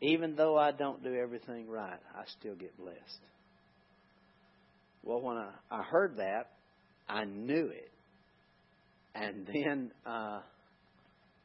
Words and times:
even 0.00 0.34
though 0.36 0.56
I 0.56 0.72
don't 0.72 1.02
do 1.02 1.14
everything 1.14 1.68
right, 1.68 2.00
I 2.14 2.22
still 2.38 2.54
get 2.54 2.76
blessed. 2.78 2.98
Well, 5.02 5.20
when 5.20 5.36
I, 5.36 5.50
I 5.70 5.82
heard 5.82 6.16
that, 6.16 6.50
I 7.08 7.24
knew 7.24 7.66
it. 7.66 7.90
And 9.14 9.46
then 9.52 9.92
uh, 10.06 10.40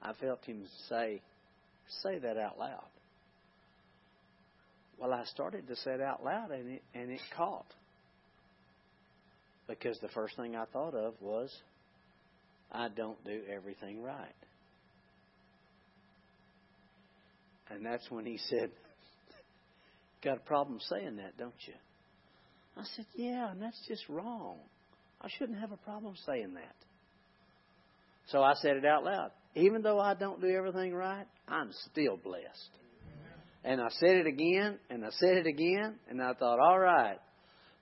I 0.02 0.14
felt 0.20 0.44
him 0.46 0.66
say, 0.90 1.22
say 2.04 2.20
that 2.20 2.38
out 2.38 2.58
loud. 2.58 2.86
Well, 4.98 5.14
I 5.14 5.26
started 5.26 5.68
to 5.68 5.76
say 5.76 5.92
it 5.92 6.02
out 6.02 6.24
loud, 6.24 6.52
and 6.52 6.72
it, 6.72 6.84
and 6.94 7.12
it 7.12 7.20
caught. 7.36 7.66
Because 9.68 10.00
the 10.00 10.08
first 10.10 10.38
thing 10.38 10.56
I 10.56 10.66
thought 10.66 10.94
of 10.94 11.16
was, 11.20 11.54
I 12.72 12.88
don't 12.88 13.22
do 13.26 13.42
everything 13.54 14.02
right. 14.02 14.36
And 17.70 17.86
that's 17.86 18.10
when 18.10 18.26
he 18.26 18.38
said, 18.50 18.72
Got 20.24 20.38
a 20.38 20.42
problem 20.42 20.80
saying 20.90 21.18
that, 21.18 21.38
don't 21.38 21.54
you? 21.68 21.74
I 22.78 22.84
said, 22.96 23.06
Yeah, 23.16 23.52
and 23.52 23.62
that's 23.62 23.80
just 23.88 24.08
wrong. 24.10 24.58
I 25.22 25.28
shouldn't 25.38 25.60
have 25.60 25.72
a 25.72 25.78
problem 25.78 26.16
saying 26.26 26.54
that. 26.56 26.76
So 28.28 28.42
I 28.42 28.54
said 28.56 28.78
it 28.78 28.86
out 28.86 29.04
loud. 29.04 29.32
Even 29.56 29.82
though 29.82 30.00
I 30.00 30.14
don't 30.14 30.42
do 30.42 30.48
everything 30.48 30.94
right, 30.94 31.26
I'm 31.48 31.72
still 31.92 32.18
blessed. 32.18 32.70
And 33.64 33.82
I 33.82 33.88
said 33.90 34.18
it 34.18 34.28
again, 34.28 34.78
and 34.90 35.04
I 35.04 35.10
said 35.12 35.38
it 35.38 35.48
again, 35.48 35.96
and 36.10 36.22
I 36.22 36.34
thought, 36.34 36.60
all 36.60 36.78
right, 36.78 37.18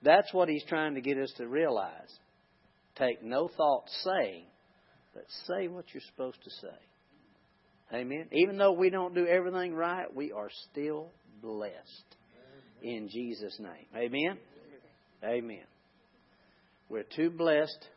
that's 0.02 0.32
what 0.32 0.48
he's 0.48 0.64
trying 0.64 0.94
to 0.94 1.00
get 1.00 1.18
us 1.18 1.32
to 1.36 1.46
realize. 1.46 2.10
Take 2.96 3.22
no 3.22 3.50
thought 3.54 3.84
saying, 4.02 4.44
but 5.14 5.24
say 5.46 5.68
what 5.68 5.86
you're 5.92 6.02
supposed 6.10 6.42
to 6.44 6.50
say. 6.50 6.78
Amen. 7.92 8.28
Even 8.32 8.56
though 8.56 8.72
we 8.72 8.90
don't 8.90 9.14
do 9.14 9.26
everything 9.26 9.74
right, 9.74 10.12
we 10.14 10.32
are 10.32 10.48
still 10.70 11.10
blessed 11.42 12.16
in 12.82 13.08
Jesus' 13.08 13.58
name. 13.58 13.86
Amen. 13.96 14.38
Amen. 15.22 15.64
We're 16.88 17.04
too 17.04 17.30
blessed 17.30 17.88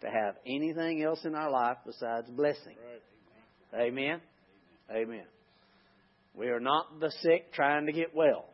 to 0.00 0.06
have 0.06 0.36
anything 0.46 1.02
else 1.02 1.24
in 1.24 1.34
our 1.34 1.50
life 1.50 1.78
besides 1.86 2.28
blessing. 2.30 2.76
Amen. 3.74 4.20
Amen. 4.90 5.24
We 6.34 6.48
are 6.48 6.60
not 6.60 7.00
the 7.00 7.10
sick 7.22 7.52
trying 7.52 7.86
to 7.86 7.92
get 7.92 8.14
well. 8.14 8.46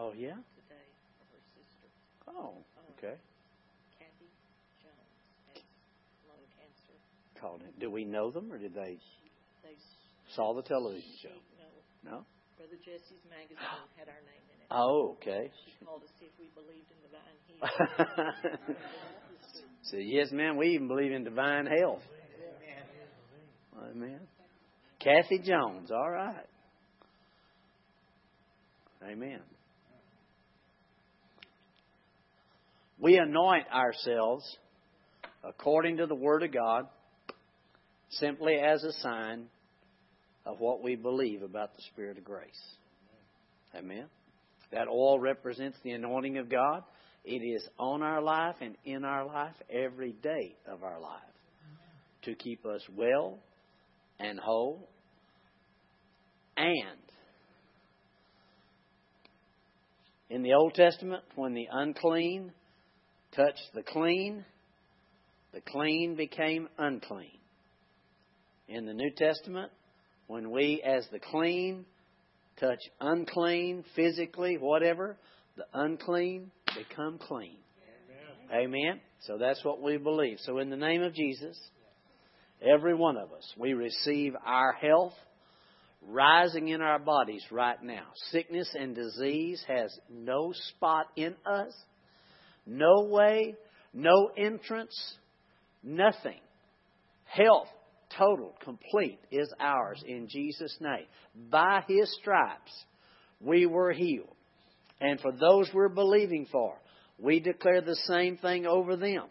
Oh 0.00 0.14
yeah. 0.16 0.32
Today. 0.56 0.80
Oh, 2.26 2.54
okay. 2.96 3.20
Kathy 4.00 4.32
Jones 4.80 5.12
has 5.52 5.60
lung 6.24 6.40
cancer. 6.56 6.96
Called. 7.40 7.62
Do 7.78 7.90
we 7.90 8.04
know 8.04 8.30
them, 8.30 8.52
or 8.52 8.58
did 8.58 8.74
they 8.74 8.98
They 9.62 9.76
saw 10.34 10.54
the 10.54 10.62
television 10.62 11.02
she, 11.20 11.28
show? 11.28 11.34
no, 12.04 12.10
No. 12.10 12.24
Brother 12.58 12.76
Jesse's 12.84 13.24
magazine 13.30 13.56
ah. 13.58 13.88
had 13.96 14.08
our 14.08 14.20
name 14.28 14.44
in 14.52 14.60
it. 14.60 14.66
Oh, 14.70 15.16
okay. 15.16 15.50
She 15.64 15.84
called 15.84 16.02
to 16.02 16.08
see 16.18 16.26
if 16.26 16.32
we 16.38 16.50
believed 16.54 16.84
in 16.92 17.00
divine 17.00 17.40
healing. 17.48 18.76
so 19.84 19.96
yes, 19.96 20.28
ma'am. 20.32 20.58
We 20.58 20.74
even 20.74 20.88
believe 20.88 21.12
in 21.12 21.24
divine 21.24 21.66
health. 21.66 22.02
Amen. 23.90 24.20
Kathy 24.98 25.38
Jones. 25.38 25.90
All 25.90 26.10
right. 26.10 26.46
Amen. 29.02 29.40
We 32.98 33.16
anoint 33.16 33.66
ourselves 33.72 34.44
according 35.42 35.96
to 35.96 36.06
the 36.06 36.14
Word 36.14 36.42
of 36.42 36.52
God 36.52 36.86
simply 38.10 38.54
as 38.54 38.82
a 38.84 38.92
sign 39.00 39.46
of 40.46 40.58
what 40.58 40.82
we 40.82 40.96
believe 40.96 41.42
about 41.42 41.74
the 41.74 41.82
Spirit 41.92 42.18
of 42.18 42.24
grace. 42.24 42.60
Amen. 43.74 44.06
That 44.72 44.88
oil 44.88 45.18
represents 45.18 45.78
the 45.82 45.92
anointing 45.92 46.38
of 46.38 46.48
God. 46.48 46.82
It 47.24 47.42
is 47.42 47.66
on 47.78 48.02
our 48.02 48.22
life 48.22 48.56
and 48.60 48.76
in 48.84 49.04
our 49.04 49.26
life 49.26 49.54
every 49.68 50.12
day 50.12 50.56
of 50.66 50.82
our 50.82 51.00
life 51.00 51.20
to 52.22 52.34
keep 52.34 52.64
us 52.66 52.82
well 52.96 53.38
and 54.18 54.38
whole 54.38 54.88
and 56.56 56.98
in 60.28 60.42
the 60.42 60.52
Old 60.52 60.74
Testament, 60.74 61.24
when 61.34 61.54
the 61.54 61.66
unclean 61.70 62.52
touched 63.34 63.70
the 63.74 63.82
clean, 63.82 64.44
the 65.52 65.60
clean 65.60 66.14
became 66.16 66.68
unclean. 66.78 67.39
In 68.70 68.86
the 68.86 68.94
New 68.94 69.10
Testament, 69.10 69.72
when 70.28 70.52
we, 70.52 70.80
as 70.86 71.04
the 71.10 71.18
clean, 71.18 71.84
touch 72.60 72.78
unclean 73.00 73.84
physically, 73.96 74.58
whatever, 74.58 75.16
the 75.56 75.64
unclean 75.74 76.52
become 76.76 77.18
clean. 77.18 77.56
Amen. 78.52 78.66
Amen. 78.66 79.00
So 79.26 79.38
that's 79.38 79.64
what 79.64 79.82
we 79.82 79.96
believe. 79.96 80.38
So 80.42 80.58
in 80.58 80.70
the 80.70 80.76
name 80.76 81.02
of 81.02 81.14
Jesus, 81.14 81.58
every 82.62 82.94
one 82.94 83.16
of 83.16 83.32
us, 83.32 83.52
we 83.58 83.72
receive 83.72 84.34
our 84.46 84.72
health 84.72 85.14
rising 86.06 86.68
in 86.68 86.80
our 86.80 87.00
bodies 87.00 87.42
right 87.50 87.82
now. 87.82 88.06
Sickness 88.30 88.72
and 88.78 88.94
disease 88.94 89.64
has 89.66 89.92
no 90.08 90.52
spot 90.68 91.06
in 91.16 91.34
us, 91.44 91.74
no 92.66 93.02
way, 93.08 93.56
no 93.92 94.30
entrance, 94.38 94.96
nothing. 95.82 96.38
Health, 97.24 97.68
total, 98.16 98.54
complete, 98.64 99.20
is 99.30 99.52
ours 99.58 100.02
in 100.06 100.28
Jesus' 100.28 100.76
name. 100.80 101.06
By 101.50 101.84
His 101.86 102.12
stripes, 102.20 102.72
we 103.40 103.66
were 103.66 103.92
healed. 103.92 104.34
And 105.00 105.20
for 105.20 105.32
those 105.32 105.70
we're 105.72 105.88
believing 105.88 106.46
for, 106.50 106.76
we 107.18 107.40
declare 107.40 107.80
the 107.80 107.96
same 108.06 108.36
thing 108.36 108.66
over 108.66 108.96
them 108.96 109.24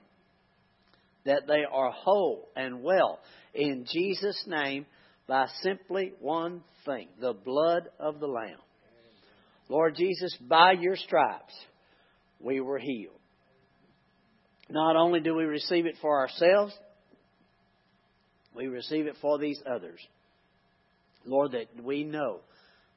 that 1.25 1.47
they 1.47 1.63
are 1.71 1.91
whole 1.91 2.47
and 2.55 2.81
well 2.81 3.19
in 3.53 3.85
Jesus' 3.91 4.43
name 4.47 4.85
by 5.27 5.47
simply 5.61 6.13
one 6.19 6.63
thing 6.85 7.07
the 7.19 7.33
blood 7.33 7.83
of 7.99 8.19
the 8.19 8.27
Lamb. 8.27 8.57
Lord 9.67 9.95
Jesus, 9.95 10.35
by 10.41 10.71
your 10.71 10.95
stripes, 10.95 11.53
we 12.39 12.59
were 12.59 12.79
healed. 12.79 13.19
Not 14.69 14.95
only 14.95 15.19
do 15.19 15.35
we 15.35 15.43
receive 15.43 15.85
it 15.85 15.95
for 16.01 16.19
ourselves, 16.19 16.73
we 18.55 18.67
receive 18.67 19.07
it 19.07 19.15
for 19.21 19.37
these 19.37 19.61
others. 19.69 19.99
Lord, 21.25 21.51
that 21.51 21.83
we 21.83 22.03
know 22.03 22.39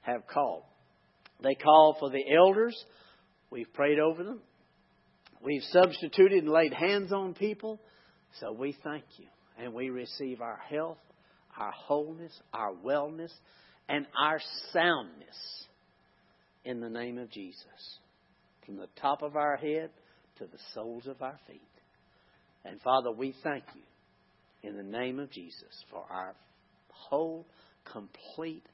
have 0.02 0.26
called. 0.26 0.62
They 1.42 1.54
call 1.54 1.96
for 1.98 2.10
the 2.10 2.24
elders. 2.34 2.76
We've 3.50 3.72
prayed 3.72 3.98
over 3.98 4.22
them. 4.22 4.40
We've 5.42 5.62
substituted 5.70 6.44
and 6.44 6.52
laid 6.52 6.72
hands 6.72 7.12
on 7.12 7.34
people. 7.34 7.80
So 8.40 8.52
we 8.52 8.76
thank 8.84 9.04
you. 9.18 9.26
And 9.58 9.74
we 9.74 9.90
receive 9.90 10.40
our 10.40 10.60
health, 10.70 10.98
our 11.58 11.72
wholeness, 11.72 12.32
our 12.54 12.72
wellness, 12.72 13.32
and 13.88 14.06
our 14.20 14.40
soundness 14.72 15.66
in 16.64 16.80
the 16.80 16.88
name 16.88 17.19
of 17.19 17.30
Jesus. 17.30 17.98
From 18.64 18.76
the 18.76 18.88
top 19.00 19.22
of 19.22 19.36
our 19.36 19.56
head 19.56 19.90
to 20.38 20.44
the 20.44 20.58
soles 20.74 21.06
of 21.06 21.20
our 21.20 21.38
feet. 21.46 21.60
And 22.64 22.80
Father, 22.80 23.10
we 23.10 23.34
thank 23.42 23.64
you 23.74 23.82
in 24.62 24.77
the 24.77 24.83
name 24.83 25.19
of 25.19 25.31
Jesus 25.31 25.84
for 25.91 26.05
our 26.11 26.34
whole, 26.91 27.47
complete 27.91 28.65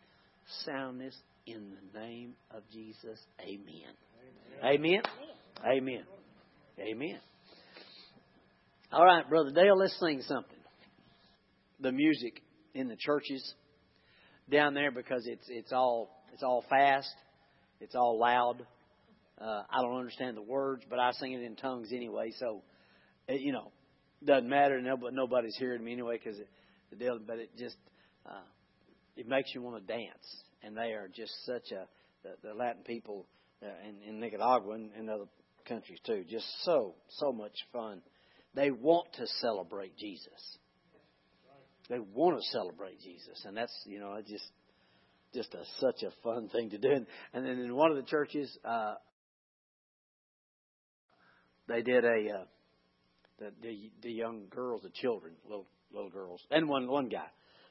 soundness 0.64 1.16
in 1.46 1.70
the 1.70 2.00
name 2.00 2.34
of 2.50 2.62
Jesus. 2.72 3.18
Amen. 3.40 3.92
Amen. 4.64 5.02
Amen. 5.64 6.04
Amen. 6.78 7.18
All 8.92 9.04
right, 9.04 9.28
Brother 9.28 9.50
Dale, 9.50 9.76
let's 9.76 9.98
sing 9.98 10.22
something. 10.22 10.56
The 11.80 11.92
music 11.92 12.42
in 12.74 12.88
the 12.88 12.96
churches 12.96 13.54
down 14.50 14.74
there 14.74 14.90
because 14.90 15.26
it's 15.26 15.46
it's 15.48 15.72
all 15.72 16.10
it's 16.32 16.42
all 16.42 16.64
fast, 16.68 17.12
it's 17.80 17.94
all 17.94 18.18
loud. 18.18 18.66
Uh, 19.40 19.62
I 19.70 19.82
don't 19.82 19.98
understand 19.98 20.36
the 20.36 20.42
words, 20.42 20.84
but 20.90 20.98
I 20.98 21.12
sing 21.12 21.32
it 21.32 21.42
in 21.42 21.54
tongues 21.54 21.90
anyway, 21.92 22.32
so 22.38 22.62
you 23.28 23.52
know 23.52 23.70
doesn't 24.24 24.48
matter. 24.48 24.80
Nobody, 24.80 25.14
nobody's 25.14 25.56
hearing 25.56 25.84
me 25.84 25.92
anyway 25.92 26.18
because 26.22 26.38
the 26.90 26.96
deal. 26.96 27.18
But 27.24 27.38
it 27.38 27.50
just 27.56 27.76
uh, 28.26 28.42
it 29.16 29.28
makes 29.28 29.54
you 29.54 29.62
want 29.62 29.86
to 29.86 29.92
dance, 29.92 30.42
and 30.62 30.76
they 30.76 30.92
are 30.92 31.08
just 31.08 31.32
such 31.44 31.70
a 31.72 31.86
the, 32.22 32.48
the 32.48 32.54
Latin 32.54 32.82
people 32.84 33.26
uh, 33.62 33.66
in, 33.88 34.08
in 34.08 34.20
Nicaragua 34.20 34.74
and, 34.74 34.90
and 34.96 35.10
other 35.10 35.26
countries 35.66 35.98
too. 36.04 36.24
Just 36.28 36.46
so 36.64 36.94
so 37.08 37.32
much 37.32 37.54
fun. 37.72 38.02
They 38.54 38.70
want 38.70 39.12
to 39.14 39.26
celebrate 39.40 39.96
Jesus. 39.96 40.58
They 41.88 41.98
want 41.98 42.36
to 42.36 42.42
celebrate 42.50 43.00
Jesus, 43.00 43.44
and 43.44 43.56
that's 43.56 43.72
you 43.86 44.00
know 44.00 44.16
just 44.26 44.44
just 45.34 45.54
a, 45.54 45.62
such 45.78 46.02
a 46.02 46.10
fun 46.22 46.48
thing 46.48 46.70
to 46.70 46.78
do. 46.78 46.90
And, 46.90 47.06
and 47.34 47.44
then 47.44 47.58
in 47.58 47.74
one 47.74 47.90
of 47.90 47.96
the 47.96 48.02
churches, 48.02 48.50
uh, 48.64 48.94
they 51.68 51.82
did 51.82 52.04
a 52.04 52.40
uh, 52.40 52.44
the, 53.38 53.52
the 53.62 53.90
the 54.02 54.10
young 54.10 54.46
girls, 54.50 54.82
the 54.82 54.90
children, 54.90 55.34
little 55.44 55.66
little 55.92 56.10
girls, 56.10 56.40
and 56.50 56.68
one 56.68 56.88
one 56.88 57.08
guy, 57.08 57.28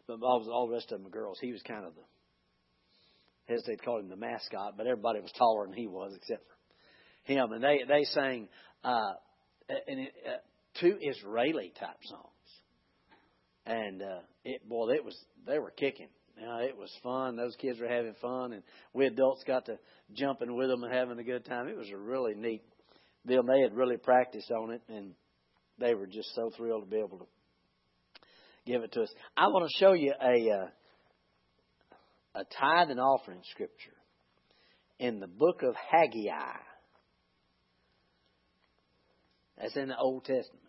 but 0.07 0.19
all, 0.21 0.47
all 0.51 0.67
the 0.67 0.73
rest 0.73 0.91
of 0.91 0.99
them 0.99 1.05
were 1.05 1.11
girls. 1.11 1.37
He 1.41 1.51
was 1.51 1.61
kind 1.61 1.85
of 1.85 1.93
the, 1.95 3.53
hesitate 3.53 3.79
to 3.79 3.85
call 3.85 3.99
him 3.99 4.09
the 4.09 4.15
mascot, 4.15 4.75
but 4.77 4.87
everybody 4.87 5.19
was 5.19 5.31
taller 5.37 5.65
than 5.65 5.75
he 5.75 5.87
was 5.87 6.13
except 6.15 6.43
for 6.47 7.33
him. 7.33 7.51
And 7.51 7.63
they 7.63 7.81
they 7.87 8.03
sang 8.05 8.47
uh, 8.83 9.13
and 9.69 9.99
it, 9.99 10.13
uh, 10.25 10.37
two 10.79 10.97
Israeli 11.01 11.73
type 11.79 11.97
songs, 12.03 12.23
and 13.65 14.01
uh, 14.01 14.19
it 14.45 14.67
boy, 14.67 14.91
it 14.91 15.03
was 15.03 15.17
they 15.45 15.59
were 15.59 15.71
kicking. 15.71 16.09
You 16.39 16.45
know, 16.45 16.57
it 16.59 16.77
was 16.77 16.91
fun. 17.01 17.35
Those 17.35 17.55
kids 17.55 17.79
were 17.79 17.87
having 17.87 18.13
fun, 18.21 18.53
and 18.53 18.61
we 18.93 19.07
adults 19.07 19.43
got 19.45 19.65
to 19.65 19.79
jumping 20.13 20.55
with 20.55 20.69
them 20.69 20.83
and 20.83 20.93
having 20.93 21.17
a 21.17 21.23
good 21.23 21.45
time. 21.45 21.67
It 21.67 21.75
was 21.75 21.89
a 21.89 21.97
really 21.97 22.35
neat 22.35 22.61
deal. 23.25 23.41
They 23.41 23.61
had 23.61 23.75
really 23.75 23.97
practiced 23.97 24.51
on 24.51 24.71
it, 24.71 24.81
and 24.87 25.13
they 25.79 25.93
were 25.93 26.07
just 26.07 26.33
so 26.35 26.51
thrilled 26.55 26.83
to 26.83 26.89
be 26.89 26.97
able 26.97 27.19
to 27.19 27.27
give 28.65 28.83
it 28.83 28.91
to 28.93 29.03
us. 29.03 29.09
I 29.35 29.47
want 29.47 29.69
to 29.69 29.77
show 29.77 29.93
you 29.93 30.13
a 30.21 30.51
uh, 30.51 30.67
a 32.35 32.43
tithe 32.43 32.89
and 32.89 32.99
offering 32.99 33.41
scripture 33.51 33.95
in 34.99 35.19
the 35.19 35.27
book 35.27 35.63
of 35.63 35.75
Haggai. 35.75 36.59
That's 39.59 39.75
in 39.75 39.87
the 39.87 39.97
Old 39.97 40.25
Testament. 40.25 40.66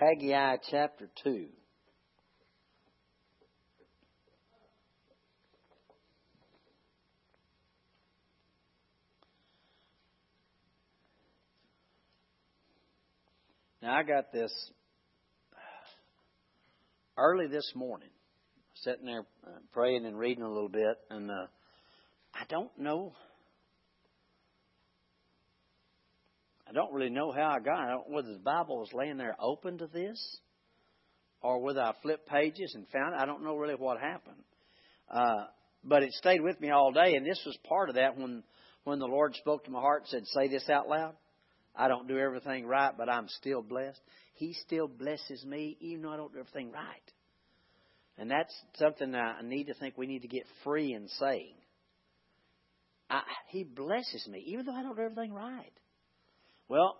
Haggai 0.00 0.56
chapter 0.70 1.10
2. 1.24 1.46
Now, 13.82 13.98
I 13.98 14.02
got 14.02 14.32
this 14.32 14.50
early 17.18 17.46
this 17.48 17.70
morning, 17.74 18.08
sitting 18.76 19.04
there 19.04 19.26
uh, 19.46 19.50
praying 19.74 20.06
and 20.06 20.18
reading 20.18 20.44
a 20.44 20.48
little 20.48 20.70
bit, 20.70 20.96
and 21.10 21.30
uh, 21.30 21.46
I 22.34 22.44
don't 22.48 22.70
know 22.78 23.12
I 26.70 26.72
don't 26.72 26.92
really 26.92 27.10
know 27.10 27.32
how 27.32 27.50
I 27.50 27.58
got 27.58 27.80
it. 27.80 27.86
I 27.86 27.90
don't 27.90 28.10
whether 28.10 28.32
the 28.32 28.38
Bible 28.38 28.78
was 28.78 28.92
laying 28.94 29.16
there 29.16 29.34
open 29.40 29.78
to 29.78 29.88
this 29.88 30.38
or 31.42 31.60
whether 31.60 31.80
I 31.80 31.92
flipped 32.00 32.28
pages 32.28 32.72
and 32.76 32.86
found 32.88 33.14
it. 33.14 33.20
I 33.20 33.26
don't 33.26 33.42
know 33.42 33.56
really 33.56 33.74
what 33.74 33.98
happened. 33.98 34.44
Uh, 35.10 35.46
but 35.82 36.04
it 36.04 36.12
stayed 36.12 36.42
with 36.42 36.60
me 36.60 36.70
all 36.70 36.92
day, 36.92 37.14
and 37.16 37.26
this 37.26 37.42
was 37.44 37.58
part 37.68 37.88
of 37.88 37.96
that 37.96 38.16
when 38.16 38.44
when 38.84 38.98
the 39.00 39.06
Lord 39.06 39.34
spoke 39.34 39.64
to 39.64 39.70
my 39.70 39.80
heart 39.80 40.02
and 40.02 40.26
said, 40.26 40.26
Say 40.28 40.48
this 40.48 40.68
out 40.70 40.88
loud. 40.88 41.14
I 41.74 41.88
don't 41.88 42.08
do 42.08 42.18
everything 42.18 42.66
right, 42.66 42.92
but 42.96 43.08
I'm 43.08 43.28
still 43.28 43.62
blessed. 43.62 44.00
He 44.34 44.54
still 44.54 44.88
blesses 44.88 45.44
me, 45.44 45.76
even 45.80 46.02
though 46.02 46.12
I 46.12 46.16
don't 46.16 46.32
do 46.32 46.40
everything 46.40 46.72
right. 46.72 47.12
And 48.18 48.30
that's 48.30 48.54
something 48.74 49.14
I 49.14 49.40
need 49.42 49.64
to 49.68 49.74
think 49.74 49.96
we 49.96 50.06
need 50.06 50.22
to 50.22 50.28
get 50.28 50.44
free 50.64 50.92
in 50.92 51.08
saying. 51.18 51.54
I, 53.08 53.22
he 53.48 53.64
blesses 53.64 54.26
me, 54.28 54.42
even 54.46 54.66
though 54.66 54.74
I 54.74 54.82
don't 54.82 54.96
do 54.96 55.02
everything 55.02 55.32
right. 55.32 55.72
Well, 56.70 56.96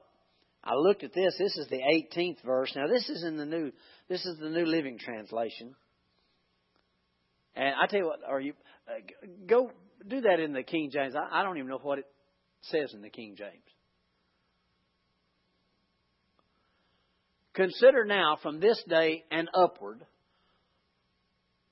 I 0.65 0.75
looked 0.75 1.05
at 1.05 1.15
this. 1.15 1.37
This 1.39 1.57
is 1.57 1.69
the 1.69 1.79
18th 1.79 2.43
verse. 2.45 2.73
Now 2.75 2.89
this 2.89 3.09
is 3.09 3.23
in 3.23 3.37
the 3.37 3.47
new. 3.47 3.71
This 4.09 4.27
is 4.27 4.37
the 4.39 4.51
New 4.51 4.67
Living 4.67 4.99
Translation. 4.99 5.77
And 7.55 7.75
I 7.81 7.87
tell 7.87 8.01
you 8.01 8.07
what, 8.07 8.19
are 8.29 8.41
you 8.41 8.55
uh, 8.89 9.01
go 9.47 9.71
do 10.07 10.23
that 10.23 10.41
in 10.41 10.53
the 10.53 10.65
King 10.65 10.91
James? 10.93 11.15
I, 11.15 11.41
I 11.41 11.43
don't 11.45 11.57
even 11.57 11.71
know 11.71 11.79
what 11.81 12.01
it 12.01 12.07
says 12.63 12.93
in 12.93 13.01
the 13.01 13.11
King 13.11 13.37
James. 13.39 13.53
Consider 17.55 18.05
now 18.05 18.39
from 18.43 18.59
this 18.59 18.83
day 18.89 19.25
and 19.31 19.49
upward, 19.55 20.05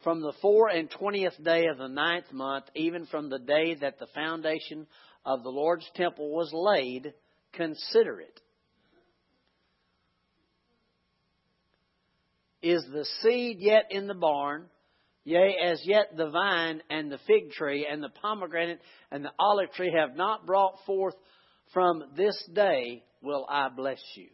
from 0.04 0.20
the 0.20 0.34
four 0.40 0.68
and 0.68 0.88
twentieth 0.88 1.34
day 1.42 1.66
of 1.66 1.78
the 1.78 1.88
ninth 1.88 2.32
month, 2.32 2.66
even 2.76 3.06
from 3.06 3.28
the 3.28 3.40
day 3.40 3.74
that 3.80 3.98
the 3.98 4.08
foundation 4.14 4.86
of 5.26 5.42
the 5.42 5.50
Lord's 5.50 5.88
temple 5.96 6.30
was 6.30 6.50
laid 6.52 7.12
Consider 7.52 8.20
it. 8.20 8.40
Is 12.62 12.84
the 12.92 13.06
seed 13.22 13.58
yet 13.60 13.84
in 13.90 14.06
the 14.06 14.14
barn? 14.14 14.66
Yea, 15.24 15.56
as 15.62 15.80
yet 15.84 16.16
the 16.16 16.30
vine 16.30 16.82
and 16.88 17.12
the 17.12 17.18
fig 17.26 17.50
tree 17.50 17.86
and 17.90 18.02
the 18.02 18.08
pomegranate 18.08 18.80
and 19.10 19.24
the 19.24 19.32
olive 19.38 19.70
tree 19.72 19.94
have 19.94 20.16
not 20.16 20.46
brought 20.46 20.74
forth 20.86 21.14
from 21.72 22.02
this 22.16 22.36
day 22.54 23.04
will 23.22 23.46
I 23.48 23.68
bless 23.68 24.00
you. 24.16 24.28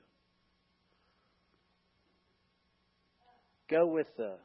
Go 3.69 3.87
with 3.87 4.06
the 4.16 4.37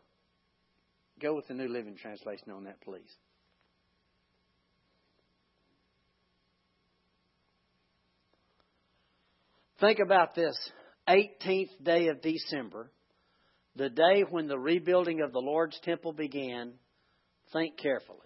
go 1.21 1.35
with 1.35 1.47
the 1.47 1.53
New 1.53 1.67
Living 1.67 1.97
Translation 2.01 2.51
on 2.51 2.63
that, 2.63 2.81
please. 2.81 3.15
Think 9.79 9.99
about 9.99 10.35
this 10.35 10.55
18th 11.07 11.83
day 11.83 12.07
of 12.07 12.21
December, 12.21 12.91
the 13.75 13.89
day 13.89 14.25
when 14.29 14.47
the 14.47 14.59
rebuilding 14.59 15.21
of 15.21 15.31
the 15.31 15.39
Lord's 15.39 15.79
temple 15.83 16.11
began. 16.11 16.73
Think 17.53 17.77
carefully. 17.77 18.17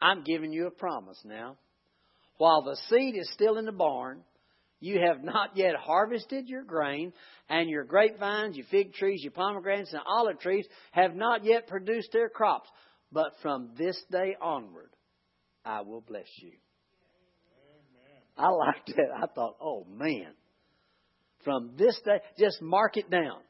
I'm 0.00 0.22
giving 0.22 0.52
you 0.52 0.66
a 0.66 0.70
promise 0.70 1.20
now. 1.24 1.56
While 2.38 2.62
the 2.62 2.76
seed 2.88 3.16
is 3.16 3.30
still 3.34 3.58
in 3.58 3.66
the 3.66 3.72
barn, 3.72 4.22
you 4.78 5.00
have 5.06 5.22
not 5.22 5.56
yet 5.56 5.74
harvested 5.74 6.48
your 6.48 6.62
grain, 6.64 7.12
and 7.50 7.68
your 7.68 7.84
grapevines, 7.84 8.56
your 8.56 8.66
fig 8.70 8.94
trees, 8.94 9.22
your 9.22 9.32
pomegranates, 9.32 9.92
and 9.92 10.00
olive 10.06 10.38
trees 10.38 10.66
have 10.92 11.14
not 11.14 11.44
yet 11.44 11.66
produced 11.66 12.12
their 12.12 12.30
crops. 12.30 12.70
But 13.12 13.32
from 13.42 13.72
this 13.76 14.00
day 14.10 14.36
onward, 14.40 14.90
I 15.64 15.82
will 15.82 16.00
bless 16.00 16.28
you. 16.36 16.52
I 18.40 18.48
liked 18.48 18.88
it. 18.88 19.08
I 19.14 19.26
thought, 19.26 19.56
oh 19.60 19.86
man. 19.88 20.32
From 21.44 21.72
this 21.76 21.98
day, 22.04 22.20
just 22.38 22.60
mark 22.60 22.96
it 22.96 23.10
down. 23.10 23.40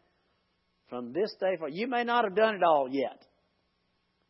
From 0.89 1.13
this 1.13 1.33
day 1.41 1.57
forward, 1.57 1.75
you 1.75 1.87
may 1.87 2.05
not 2.05 2.25
have 2.25 2.35
done 2.35 2.57
it 2.57 2.63
all 2.63 2.89
yet. 2.91 3.23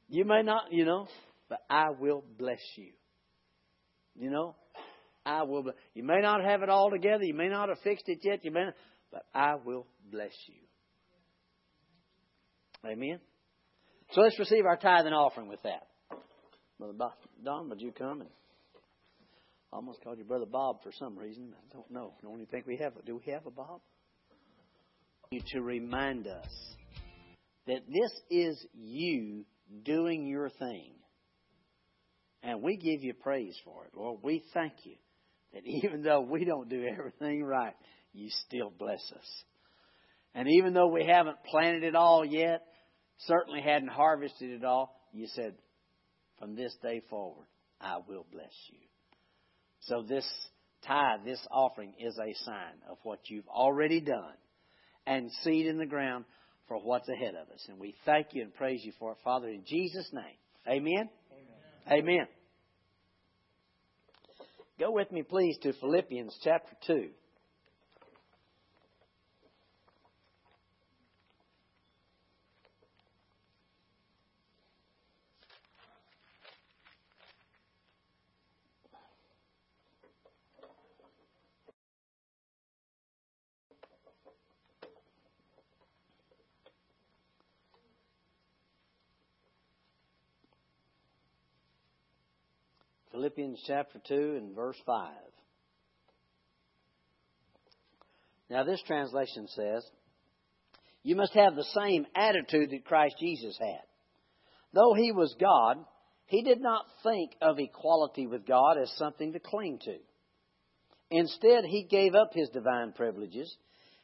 You 0.09 0.25
may 0.25 0.43
not, 0.43 0.73
you 0.73 0.85
know, 0.85 1.09
but 1.49 1.59
I 1.69 1.91
will 1.99 2.25
bless 2.39 2.61
you. 2.77 2.93
You 4.19 4.31
know, 4.31 4.57
I 5.25 5.43
will. 5.45 5.65
You 5.95 6.03
may 6.03 6.21
not 6.21 6.45
have 6.45 6.63
it 6.63 6.69
all 6.69 6.91
together. 6.91 7.25
You 7.25 7.35
may 7.35 7.49
not 7.49 7.69
have 7.69 7.79
fixed 7.81 8.09
it 8.09 8.19
yet. 8.23 8.45
You 8.45 8.51
may, 8.51 8.65
not, 8.65 8.75
but 9.11 9.25
I 9.35 9.55
will 9.65 9.87
bless 10.11 10.33
you. 10.47 10.55
Amen. 12.91 13.21
So 14.13 14.23
let's 14.23 14.39
receive 14.39 14.65
our 14.65 14.77
tithe 14.77 15.07
and 15.07 15.15
offering 15.15 15.49
with 15.49 15.63
that. 15.63 15.87
Brother 16.79 17.15
Don, 17.45 17.69
would 17.69 17.81
you 17.81 17.93
come 17.93 18.23
and? 18.23 18.31
I 19.73 19.77
almost 19.77 20.03
called 20.03 20.19
you 20.19 20.25
Brother 20.25 20.47
Bob 20.47 20.83
for 20.83 20.93
some 20.93 21.17
reason. 21.17 21.55
I 21.55 21.75
don't 21.75 21.91
know. 21.91 22.15
Don't 22.23 22.35
even 22.35 22.47
think 22.47 22.67
we 22.67 22.77
have. 22.79 22.93
Do 23.05 23.21
we 23.25 23.33
have 23.33 23.47
a 23.47 23.51
Bob? 23.51 23.81
To 25.31 25.61
remind 25.63 26.27
us 26.27 26.51
that 27.69 27.87
this 27.87 28.11
is 28.31 28.67
you 28.75 29.45
doing 29.85 30.27
your 30.27 30.49
thing. 30.51 30.95
And 32.43 32.63
we 32.63 32.77
give 32.77 33.05
you 33.05 33.15
praise 33.15 33.57
for 33.65 33.85
it. 33.85 33.93
Lord, 33.95 34.21
we 34.23 34.43
thank 34.55 34.73
you 34.85 34.97
that 35.53 35.63
even 35.85 36.03
though 36.03 36.21
we 36.21 36.45
don't 36.45 36.69
do 36.69 36.85
everything 36.85 37.45
right, 37.45 37.75
you 38.13 38.29
still 38.47 38.73
bless 38.77 39.03
us. 39.15 39.45
And 40.35 40.49
even 40.49 40.75
though 40.75 40.89
we 40.89 41.05
haven't 41.05 41.37
planted 41.49 41.85
it 41.85 41.95
all 41.95 42.25
yet, 42.25 42.63
certainly 43.19 43.61
hadn't 43.61 43.89
harvested 43.89 44.51
it 44.51 44.65
all, 44.65 44.97
you 45.13 45.27
said, 45.35 45.55
from 46.39 46.57
this 46.57 46.75
day 46.83 47.03
forward, 47.11 47.47
I 47.81 47.99
will 48.09 48.27
bless 48.33 48.55
you. 48.71 48.90
So 49.83 50.03
this 50.03 50.27
tithe, 50.87 51.21
this 51.25 51.41
offering 51.51 51.95
is 51.99 52.19
a 52.19 52.35
sign 52.45 52.75
of 52.89 52.99
what 53.03 53.21
you've 53.29 53.49
already 53.49 54.01
done 54.01 54.35
and 55.07 55.31
seed 55.43 55.67
in 55.67 55.79
the 55.79 55.87
ground 55.87 56.25
for 56.69 56.79
what's 56.79 57.09
ahead 57.09 57.35
of 57.35 57.53
us. 57.53 57.65
And 57.69 57.79
we 57.79 57.95
thank 58.05 58.29
you 58.33 58.43
and 58.43 58.55
praise 58.55 58.85
you 58.85 58.93
for 58.99 59.13
it, 59.13 59.19
Father, 59.25 59.49
in 59.49 59.65
Jesus' 59.67 60.09
name. 60.13 60.25
Amen. 60.69 61.09
Amen. 61.91 62.05
Amen. 62.05 62.27
Go 64.79 64.93
with 64.93 65.11
me, 65.13 65.23
please, 65.23 65.59
to 65.63 65.73
Philippians 65.75 66.39
chapter 66.43 66.75
2. 66.87 67.09
Philippians 93.13 93.63
chapter 93.67 94.01
2 94.07 94.15
and 94.15 94.55
verse 94.55 94.77
5. 94.87 95.11
Now, 98.51 98.65
this 98.65 98.83
translation 98.87 99.47
says, 99.49 99.85
You 101.03 101.17
must 101.17 101.33
have 101.35 101.55
the 101.55 101.65
same 101.75 102.07
attitude 102.15 102.71
that 102.71 102.85
Christ 102.85 103.17
Jesus 103.19 103.57
had. 103.61 103.83
Though 104.73 104.95
he 104.95 105.13
was 105.13 105.35
God, 105.41 105.79
he 106.27 106.43
did 106.43 106.61
not 106.61 106.85
think 107.03 107.33
of 107.43 107.59
equality 107.59 108.27
with 108.27 108.47
God 108.47 108.79
as 108.79 108.91
something 108.97 109.33
to 109.33 109.41
cling 109.41 109.81
to. 109.85 109.97
Instead, 111.11 111.65
he 111.65 111.85
gave 111.91 112.15
up 112.15 112.31
his 112.33 112.49
divine 112.51 112.93
privileges. 112.93 113.53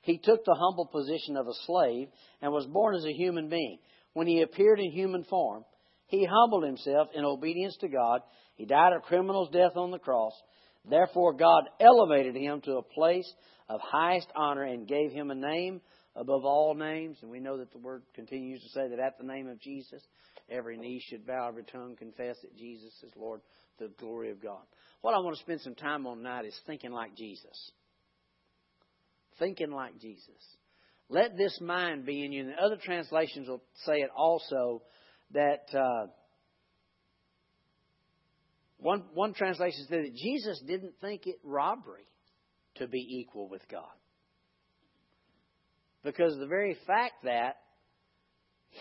He 0.00 0.18
took 0.18 0.44
the 0.44 0.56
humble 0.58 0.86
position 0.86 1.36
of 1.36 1.46
a 1.46 1.54
slave 1.64 2.08
and 2.42 2.52
was 2.52 2.66
born 2.66 2.96
as 2.96 3.04
a 3.04 3.12
human 3.12 3.48
being. 3.48 3.78
When 4.12 4.26
he 4.26 4.42
appeared 4.42 4.80
in 4.80 4.90
human 4.90 5.24
form, 5.24 5.64
he 6.06 6.24
humbled 6.24 6.64
himself 6.64 7.08
in 7.14 7.24
obedience 7.24 7.76
to 7.80 7.88
God. 7.88 8.20
He 8.54 8.64
died 8.64 8.92
a 8.92 9.00
criminal's 9.00 9.50
death 9.50 9.76
on 9.76 9.90
the 9.90 9.98
cross. 9.98 10.32
Therefore, 10.88 11.32
God 11.32 11.64
elevated 11.80 12.36
him 12.36 12.60
to 12.62 12.76
a 12.76 12.82
place 12.82 13.30
of 13.68 13.80
highest 13.80 14.28
honor 14.36 14.62
and 14.62 14.86
gave 14.86 15.10
him 15.10 15.30
a 15.30 15.34
name 15.34 15.80
above 16.14 16.44
all 16.44 16.74
names. 16.74 17.18
And 17.22 17.30
we 17.30 17.40
know 17.40 17.58
that 17.58 17.72
the 17.72 17.78
word 17.78 18.02
continues 18.14 18.62
to 18.62 18.68
say 18.68 18.88
that 18.88 19.00
at 19.00 19.18
the 19.18 19.26
name 19.26 19.48
of 19.48 19.60
Jesus, 19.60 20.00
every 20.48 20.76
knee 20.76 21.02
should 21.08 21.26
bow, 21.26 21.48
every 21.48 21.64
tongue 21.64 21.96
confess 21.98 22.36
that 22.42 22.56
Jesus 22.56 22.92
is 23.02 23.12
Lord, 23.16 23.40
the 23.78 23.90
glory 23.98 24.30
of 24.30 24.40
God. 24.40 24.62
What 25.02 25.14
I 25.14 25.18
want 25.18 25.36
to 25.36 25.42
spend 25.42 25.60
some 25.60 25.74
time 25.74 26.06
on 26.06 26.18
tonight 26.18 26.44
is 26.44 26.58
thinking 26.66 26.92
like 26.92 27.16
Jesus. 27.16 27.72
Thinking 29.38 29.72
like 29.72 29.98
Jesus. 30.00 30.56
Let 31.08 31.36
this 31.36 31.60
mind 31.60 32.06
be 32.06 32.24
in 32.24 32.32
you. 32.32 32.42
And 32.42 32.54
other 32.54 32.78
translations 32.82 33.48
will 33.48 33.62
say 33.84 33.96
it 33.96 34.10
also 34.16 34.82
that 35.32 35.66
uh, 35.74 36.06
one 38.78 39.04
one 39.14 39.34
translation 39.34 39.86
said 39.88 40.04
that 40.04 40.14
Jesus 40.14 40.60
didn't 40.66 40.94
think 41.00 41.26
it 41.26 41.38
robbery 41.42 42.08
to 42.76 42.86
be 42.86 43.20
equal 43.20 43.48
with 43.48 43.66
God. 43.68 43.84
Because 46.04 46.36
the 46.38 46.46
very 46.46 46.76
fact 46.86 47.24
that 47.24 47.56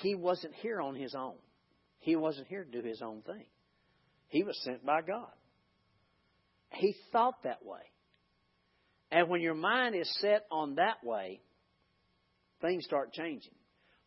he 0.01 0.15
wasn't 0.15 0.53
here 0.55 0.81
on 0.81 0.95
his 0.95 1.15
own. 1.15 1.35
He 1.99 2.15
wasn't 2.15 2.47
here 2.47 2.63
to 2.63 2.81
do 2.81 2.87
his 2.87 3.01
own 3.01 3.21
thing. 3.21 3.45
He 4.27 4.43
was 4.43 4.59
sent 4.63 4.85
by 4.85 5.01
God. 5.01 5.31
He 6.71 6.93
thought 7.11 7.41
that 7.43 7.65
way. 7.65 7.79
And 9.11 9.29
when 9.29 9.41
your 9.41 9.55
mind 9.55 9.95
is 9.95 10.13
set 10.19 10.45
on 10.51 10.75
that 10.75 11.03
way, 11.03 11.41
things 12.61 12.83
start 12.85 13.13
changing. 13.13 13.54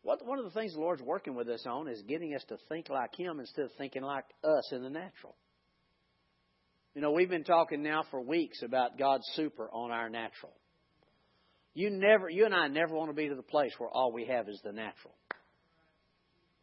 What, 0.08 0.24
one 0.24 0.38
of 0.38 0.46
the 0.46 0.58
things 0.58 0.72
the 0.72 0.80
Lord's 0.80 1.02
working 1.02 1.34
with 1.34 1.50
us 1.50 1.66
on 1.66 1.86
is 1.86 2.00
getting 2.00 2.34
us 2.34 2.42
to 2.48 2.56
think 2.70 2.88
like 2.88 3.14
Him 3.14 3.40
instead 3.40 3.66
of 3.66 3.72
thinking 3.76 4.00
like 4.00 4.24
us 4.42 4.72
in 4.72 4.82
the 4.82 4.88
natural. 4.88 5.36
You 6.94 7.02
know, 7.02 7.10
we've 7.10 7.28
been 7.28 7.44
talking 7.44 7.82
now 7.82 8.04
for 8.10 8.18
weeks 8.18 8.62
about 8.62 8.98
God's 8.98 9.24
super 9.34 9.68
on 9.70 9.90
our 9.90 10.08
natural. 10.08 10.54
You 11.74 11.90
never, 11.90 12.30
you 12.30 12.46
and 12.46 12.54
I 12.54 12.68
never 12.68 12.94
want 12.94 13.10
to 13.10 13.14
be 13.14 13.28
to 13.28 13.34
the 13.34 13.42
place 13.42 13.72
where 13.76 13.90
all 13.90 14.10
we 14.10 14.24
have 14.24 14.48
is 14.48 14.58
the 14.64 14.72
natural, 14.72 15.12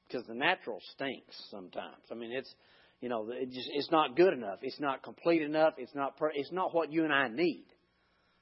because 0.08 0.26
the 0.26 0.34
natural 0.34 0.80
stinks 0.96 1.36
sometimes. 1.52 2.02
I 2.12 2.16
mean, 2.16 2.32
it's, 2.32 2.52
you 3.00 3.10
know, 3.10 3.30
it 3.30 3.52
just, 3.52 3.70
it's 3.74 3.92
not 3.92 4.18
good 4.18 4.34
enough. 4.34 4.58
It's 4.64 4.80
not 4.80 5.04
complete 5.04 5.44
enough. 5.44 5.76
It's 5.78 5.94
not, 5.94 6.18
per, 6.18 6.32
it's 6.34 6.52
not 6.52 6.74
what 6.74 6.92
you 6.92 7.04
and 7.04 7.14
I 7.14 7.28
need. 7.28 7.68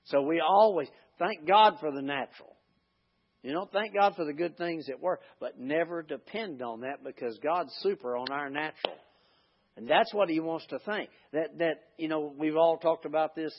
So 0.06 0.22
we 0.22 0.40
always 0.40 0.88
thank 1.20 1.46
God 1.46 1.74
for 1.82 1.92
the 1.92 2.02
natural. 2.02 2.53
You 3.44 3.52
know, 3.52 3.68
thank 3.72 3.94
God 3.94 4.16
for 4.16 4.24
the 4.24 4.34
good 4.34 4.58
things 4.58 4.88
that 4.88 5.02
work, 5.02 5.20
but 5.42 5.60
never 5.60 6.02
depend 6.02 6.62
on 6.62 6.82
that 6.82 7.04
because 7.04 7.38
God's 7.44 7.74
super 7.82 8.16
on 8.16 8.32
our 8.32 8.50
natural. 8.50 8.96
And 9.76 9.88
that's 9.88 10.14
what 10.14 10.30
he 10.30 10.40
wants 10.40 10.66
to 10.68 10.80
think. 10.80 11.10
That 11.34 11.58
that 11.58 11.76
you 11.98 12.08
know 12.08 12.34
we've 12.38 12.56
all 12.56 12.78
talked 12.78 13.06
about 13.06 13.36
this 13.36 13.54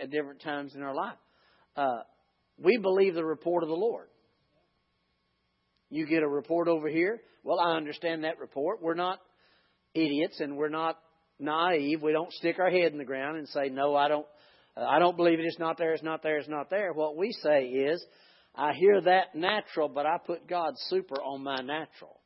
at 0.00 0.10
different 0.10 0.42
times 0.42 0.74
in 0.74 0.82
our 0.82 0.94
life. 0.94 1.18
Uh, 1.76 2.00
we 2.58 2.78
believe 2.78 3.14
the 3.14 3.24
report 3.24 3.62
of 3.62 3.68
the 3.68 3.76
Lord. 3.76 4.08
You 5.90 6.06
get 6.06 6.22
a 6.22 6.28
report 6.28 6.66
over 6.66 6.88
here. 6.88 7.20
Well, 7.44 7.60
I 7.60 7.76
understand 7.76 8.24
that 8.24 8.40
report. 8.40 8.82
We're 8.82 8.94
not 8.94 9.20
idiots 9.94 10.40
and 10.40 10.56
we're 10.56 10.68
not 10.68 10.98
naive. 11.38 12.02
We 12.02 12.12
don't 12.12 12.32
stick 12.32 12.58
our 12.58 12.70
head 12.70 12.92
in 12.92 12.98
the 12.98 13.04
ground 13.04 13.38
and 13.38 13.48
say, 13.48 13.68
"No, 13.68 13.94
I 13.94 14.08
don't. 14.08 14.26
Uh, 14.76 14.84
I 14.84 14.98
don't 14.98 15.16
believe 15.16 15.38
it. 15.38 15.46
It's 15.46 15.58
not 15.58 15.78
there. 15.78 15.92
It's 15.92 16.02
not 16.02 16.22
there. 16.22 16.38
It's 16.38 16.48
not 16.48 16.70
there." 16.70 16.92
What 16.92 17.16
we 17.16 17.32
say 17.32 17.66
is, 17.66 18.04
"I 18.58 18.74
hear 18.74 19.00
that 19.00 19.34
natural, 19.34 19.88
but 19.88 20.04
I 20.04 20.18
put 20.18 20.46
God's 20.46 20.80
super 20.88 21.16
on 21.22 21.42
my 21.42 21.62
natural." 21.62 22.18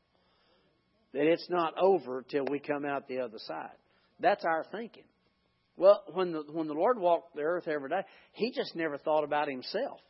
that 1.13 1.27
it's 1.27 1.49
not 1.51 1.75
over 1.79 2.23
till 2.23 2.47
we 2.51 2.59
come 2.59 2.85
out 2.85 3.07
the 3.07 3.21
other 3.21 3.39
side. 3.39 3.77
That's 4.21 4.45
our 4.45 4.65
thinking. 4.73 5.05
Well, 5.77 6.03
when 6.13 6.33
the 6.33 6.43
when 6.51 6.69
the 6.69 6.75
Lord 6.75 6.99
walked 6.99 7.35
the 7.35 7.43
earth 7.43 7.67
every 7.69 7.89
day, 7.89 8.03
He 8.33 8.53
just 8.53 8.75
never 8.77 8.99
thought 8.99 9.25
about 9.25 9.49
Himself. 9.49 10.01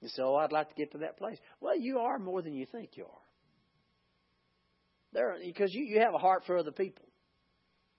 You 0.00 0.08
say, 0.08 0.22
"Oh, 0.22 0.36
I'd 0.36 0.52
like 0.52 0.68
to 0.68 0.74
get 0.74 0.92
to 0.92 0.98
that 0.98 1.16
place." 1.16 1.38
Well, 1.60 1.78
you 1.78 1.98
are 2.00 2.18
more 2.18 2.42
than 2.42 2.54
you 2.54 2.66
think 2.66 2.90
you 2.96 3.04
are. 3.04 3.22
There, 5.12 5.36
because 5.42 5.72
you 5.72 5.84
you 5.84 6.00
have 6.00 6.14
a 6.14 6.18
heart 6.18 6.44
for 6.46 6.58
other 6.58 6.72
people. 6.72 7.04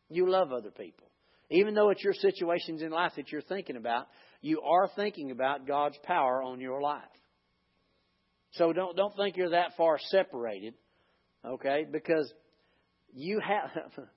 You 0.10 0.30
love 0.30 0.54
other 0.54 0.72
people, 0.72 1.08
even 1.50 1.74
though 1.74 1.90
it's 1.90 2.04
your 2.04 2.14
situations 2.14 2.82
in 2.82 2.92
life 2.92 3.14
that 3.18 3.32
you're 3.32 3.42
thinking 3.42 3.76
about. 3.76 4.08
You 4.42 4.62
are 4.62 4.90
thinking 4.96 5.32
about 5.32 5.68
God's 5.68 5.98
power 6.04 6.42
on 6.44 6.60
your 6.60 6.82
life. 6.82 7.04
So 8.52 8.74
don't 8.74 8.96
don't 8.96 9.16
think 9.16 9.38
you're 9.38 9.52
that 9.52 9.76
far 9.78 10.00
separated 10.00 10.74
Okay? 11.46 11.86
Because 11.90 12.32
you 13.14 13.40
have 13.40 13.70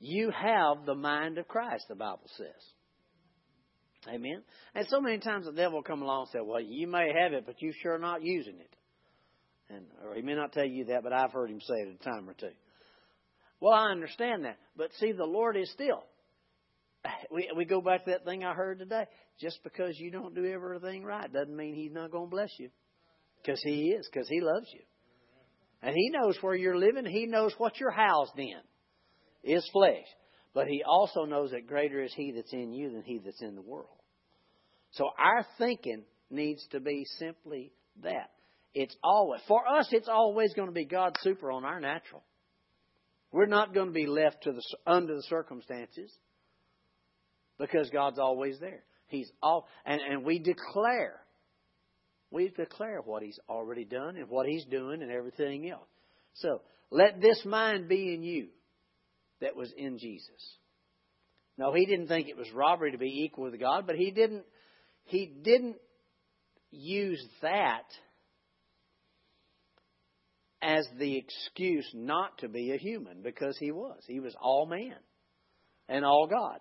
you 0.00 0.30
have 0.30 0.86
the 0.86 0.94
mind 0.94 1.38
of 1.38 1.48
Christ, 1.48 1.86
the 1.88 1.94
Bible 1.94 2.28
says. 2.36 4.08
Amen. 4.08 4.42
And 4.74 4.86
so 4.88 5.00
many 5.00 5.18
times 5.18 5.46
the 5.46 5.52
devil 5.52 5.78
will 5.78 5.82
come 5.82 6.02
along 6.02 6.22
and 6.22 6.28
say, 6.30 6.38
Well, 6.42 6.60
you 6.60 6.86
may 6.86 7.12
have 7.20 7.32
it, 7.32 7.44
but 7.46 7.60
you 7.60 7.72
sure 7.82 7.98
not 7.98 8.22
using 8.22 8.58
it. 8.58 8.74
And 9.70 9.84
or 10.04 10.14
he 10.14 10.22
may 10.22 10.34
not 10.34 10.52
tell 10.52 10.64
you 10.64 10.86
that, 10.86 11.02
but 11.02 11.12
I've 11.12 11.32
heard 11.32 11.50
him 11.50 11.60
say 11.60 11.74
it 11.74 11.98
a 12.00 12.04
time 12.04 12.28
or 12.28 12.34
two. 12.34 12.54
Well, 13.60 13.74
I 13.74 13.90
understand 13.90 14.44
that. 14.44 14.56
But 14.76 14.92
see, 14.98 15.12
the 15.12 15.24
Lord 15.24 15.56
is 15.56 15.70
still. 15.72 16.04
We 17.30 17.50
we 17.56 17.64
go 17.64 17.80
back 17.80 18.04
to 18.04 18.10
that 18.12 18.24
thing 18.24 18.44
I 18.44 18.54
heard 18.54 18.78
today. 18.78 19.04
Just 19.40 19.62
because 19.62 19.98
you 19.98 20.10
don't 20.10 20.34
do 20.34 20.44
everything 20.44 21.04
right 21.04 21.32
doesn't 21.32 21.54
mean 21.54 21.74
He's 21.74 21.92
not 21.92 22.10
going 22.10 22.26
to 22.26 22.30
bless 22.30 22.50
you. 22.58 22.70
Because 23.42 23.60
He 23.62 23.90
is, 23.90 24.08
because 24.12 24.28
He 24.28 24.40
loves 24.40 24.66
you. 24.72 24.80
And 25.82 25.94
He 25.94 26.10
knows 26.10 26.36
where 26.40 26.54
you're 26.54 26.78
living. 26.78 27.06
He 27.06 27.26
knows 27.26 27.52
what 27.58 27.78
you're 27.78 27.90
housed 27.90 28.38
in 28.38 28.60
is 29.44 29.68
flesh. 29.72 30.06
But 30.54 30.66
He 30.66 30.82
also 30.84 31.24
knows 31.24 31.50
that 31.52 31.66
greater 31.66 32.02
is 32.02 32.12
He 32.14 32.32
that's 32.32 32.52
in 32.52 32.72
you 32.72 32.90
than 32.90 33.02
He 33.02 33.20
that's 33.24 33.42
in 33.42 33.54
the 33.54 33.62
world. 33.62 33.88
So 34.92 35.10
our 35.18 35.46
thinking 35.58 36.04
needs 36.30 36.66
to 36.72 36.80
be 36.80 37.04
simply 37.18 37.72
that. 38.02 38.30
It's 38.74 38.96
always, 39.02 39.40
for 39.48 39.66
us, 39.66 39.88
it's 39.92 40.08
always 40.08 40.52
going 40.54 40.68
to 40.68 40.74
be 40.74 40.84
God's 40.84 41.20
super 41.20 41.50
on 41.50 41.64
our 41.64 41.80
natural. 41.80 42.22
We're 43.32 43.46
not 43.46 43.74
going 43.74 43.88
to 43.88 43.92
be 43.92 44.06
left 44.06 44.44
to 44.44 44.52
the, 44.52 44.62
under 44.86 45.14
the 45.14 45.22
circumstances 45.24 46.10
because 47.58 47.90
God's 47.90 48.18
always 48.18 48.58
there. 48.58 48.84
He's 49.06 49.30
all, 49.42 49.66
and, 49.84 50.00
and 50.00 50.24
we 50.24 50.38
declare 50.38 51.20
we 52.30 52.48
declare 52.50 53.00
what 53.00 53.22
He's 53.22 53.38
already 53.48 53.84
done 53.84 54.16
and 54.16 54.28
what 54.28 54.46
He's 54.46 54.64
doing 54.66 55.02
and 55.02 55.10
everything 55.10 55.70
else. 55.70 55.88
So, 56.34 56.60
let 56.90 57.20
this 57.20 57.42
mind 57.44 57.88
be 57.88 58.14
in 58.14 58.22
you 58.22 58.48
that 59.40 59.56
was 59.56 59.72
in 59.76 59.98
Jesus. 59.98 60.56
No, 61.56 61.72
he 61.72 61.86
didn't 61.86 62.06
think 62.06 62.28
it 62.28 62.36
was 62.36 62.50
robbery 62.52 62.92
to 62.92 62.98
be 62.98 63.24
equal 63.24 63.44
with 63.44 63.58
God, 63.58 63.86
but 63.86 63.96
he 63.96 64.10
didn't 64.10 64.44
he 65.04 65.26
didn't 65.26 65.76
use 66.70 67.24
that 67.42 67.84
as 70.60 70.86
the 70.98 71.16
excuse 71.16 71.88
not 71.94 72.38
to 72.38 72.48
be 72.48 72.72
a 72.72 72.76
human 72.76 73.22
because 73.22 73.56
he 73.58 73.72
was. 73.72 74.00
He 74.06 74.20
was 74.20 74.34
all 74.40 74.66
man 74.66 74.96
and 75.88 76.04
all 76.04 76.26
God. 76.26 76.58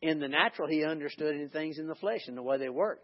In 0.00 0.20
the 0.20 0.28
natural, 0.28 0.68
he 0.68 0.84
understood 0.84 1.52
things 1.52 1.78
in 1.78 1.88
the 1.88 1.94
flesh 1.96 2.20
and 2.26 2.36
the 2.36 2.42
way 2.42 2.58
they 2.58 2.68
worked 2.68 3.02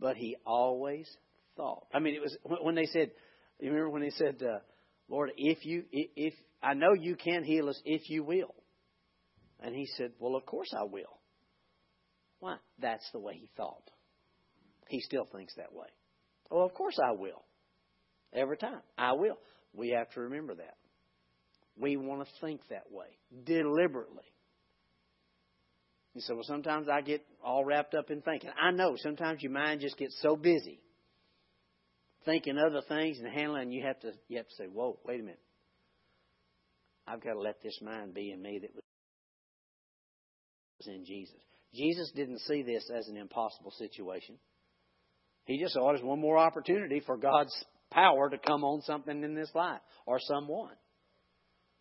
but 0.00 0.16
he 0.16 0.36
always 0.46 1.08
thought. 1.56 1.86
I 1.92 1.98
mean, 1.98 2.14
it 2.14 2.22
was 2.22 2.36
when 2.62 2.74
they 2.74 2.86
said, 2.86 3.10
you 3.58 3.70
remember 3.70 3.90
when 3.90 4.02
they 4.02 4.10
said, 4.10 4.42
uh, 4.42 4.58
Lord, 5.08 5.32
if 5.36 5.64
you, 5.64 5.84
if, 5.90 6.34
I 6.62 6.74
know 6.74 6.92
you 6.92 7.16
can 7.16 7.42
heal 7.44 7.68
us 7.68 7.80
if 7.84 8.08
you 8.08 8.22
will. 8.22 8.54
And 9.60 9.74
he 9.74 9.86
said, 9.96 10.12
well, 10.20 10.36
of 10.36 10.46
course 10.46 10.72
I 10.78 10.84
will. 10.84 11.18
Why? 12.38 12.56
That's 12.78 13.08
the 13.12 13.18
way 13.18 13.34
he 13.34 13.50
thought. 13.56 13.90
He 14.88 15.00
still 15.00 15.26
thinks 15.32 15.54
that 15.56 15.72
way. 15.72 15.88
Well, 16.50 16.64
of 16.64 16.74
course 16.74 16.96
I 17.02 17.12
will. 17.12 17.44
Every 18.32 18.56
time. 18.56 18.80
I 18.96 19.12
will. 19.12 19.38
We 19.74 19.90
have 19.90 20.10
to 20.10 20.20
remember 20.20 20.54
that. 20.54 20.76
We 21.76 21.96
want 21.96 22.26
to 22.26 22.34
think 22.40 22.60
that 22.70 22.90
way 22.90 23.06
deliberately. 23.44 24.24
You 26.18 26.22
say, 26.22 26.34
well, 26.34 26.42
sometimes 26.42 26.88
I 26.88 27.00
get 27.00 27.24
all 27.44 27.64
wrapped 27.64 27.94
up 27.94 28.10
in 28.10 28.22
thinking. 28.22 28.50
I 28.60 28.72
know 28.72 28.96
sometimes 28.96 29.42
your 29.42 29.52
mind 29.52 29.80
just 29.80 29.96
gets 29.96 30.20
so 30.20 30.36
busy 30.36 30.80
thinking 32.24 32.58
other 32.58 32.82
things 32.88 33.18
and 33.18 33.32
handling, 33.32 33.72
you 33.72 33.84
have 33.84 33.98
to 34.00 34.12
you 34.28 34.36
have 34.36 34.48
to 34.48 34.54
say, 34.56 34.64
whoa, 34.64 34.98
wait 35.04 35.20
a 35.20 35.22
minute. 35.22 35.40
I've 37.06 37.22
got 37.22 37.34
to 37.34 37.40
let 37.40 37.62
this 37.62 37.78
mind 37.80 38.14
be 38.14 38.32
in 38.32 38.42
me 38.42 38.58
that 38.58 38.74
was 38.74 38.82
in 40.88 41.04
Jesus. 41.04 41.36
Jesus 41.72 42.10
didn't 42.14 42.40
see 42.40 42.62
this 42.62 42.90
as 42.94 43.08
an 43.08 43.16
impossible 43.16 43.70
situation. 43.70 44.36
He 45.44 45.58
just 45.58 45.74
saw 45.74 45.92
it 45.92 45.98
as 45.98 46.02
one 46.02 46.20
more 46.20 46.36
opportunity 46.36 47.00
for 47.00 47.16
God's 47.16 47.54
power 47.90 48.28
to 48.28 48.38
come 48.38 48.64
on 48.64 48.82
something 48.82 49.22
in 49.22 49.34
this 49.34 49.50
life 49.54 49.80
or 50.04 50.18
someone. 50.20 50.74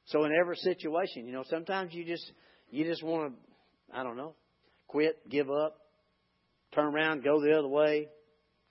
So 0.06 0.24
in 0.24 0.32
every 0.32 0.56
situation, 0.58 1.26
you 1.26 1.34
know, 1.34 1.44
sometimes 1.50 1.94
you 1.94 2.06
just 2.06 2.32
you 2.70 2.86
just 2.86 3.04
want 3.04 3.34
to, 3.34 3.47
I 3.94 4.04
don't 4.04 4.18
know, 4.18 4.36
quit, 4.88 5.30
give 5.30 5.50
up, 5.50 5.78
turn 6.74 6.94
around, 6.94 7.24
go 7.24 7.42
the 7.42 7.58
other 7.58 7.68
way, 7.68 8.08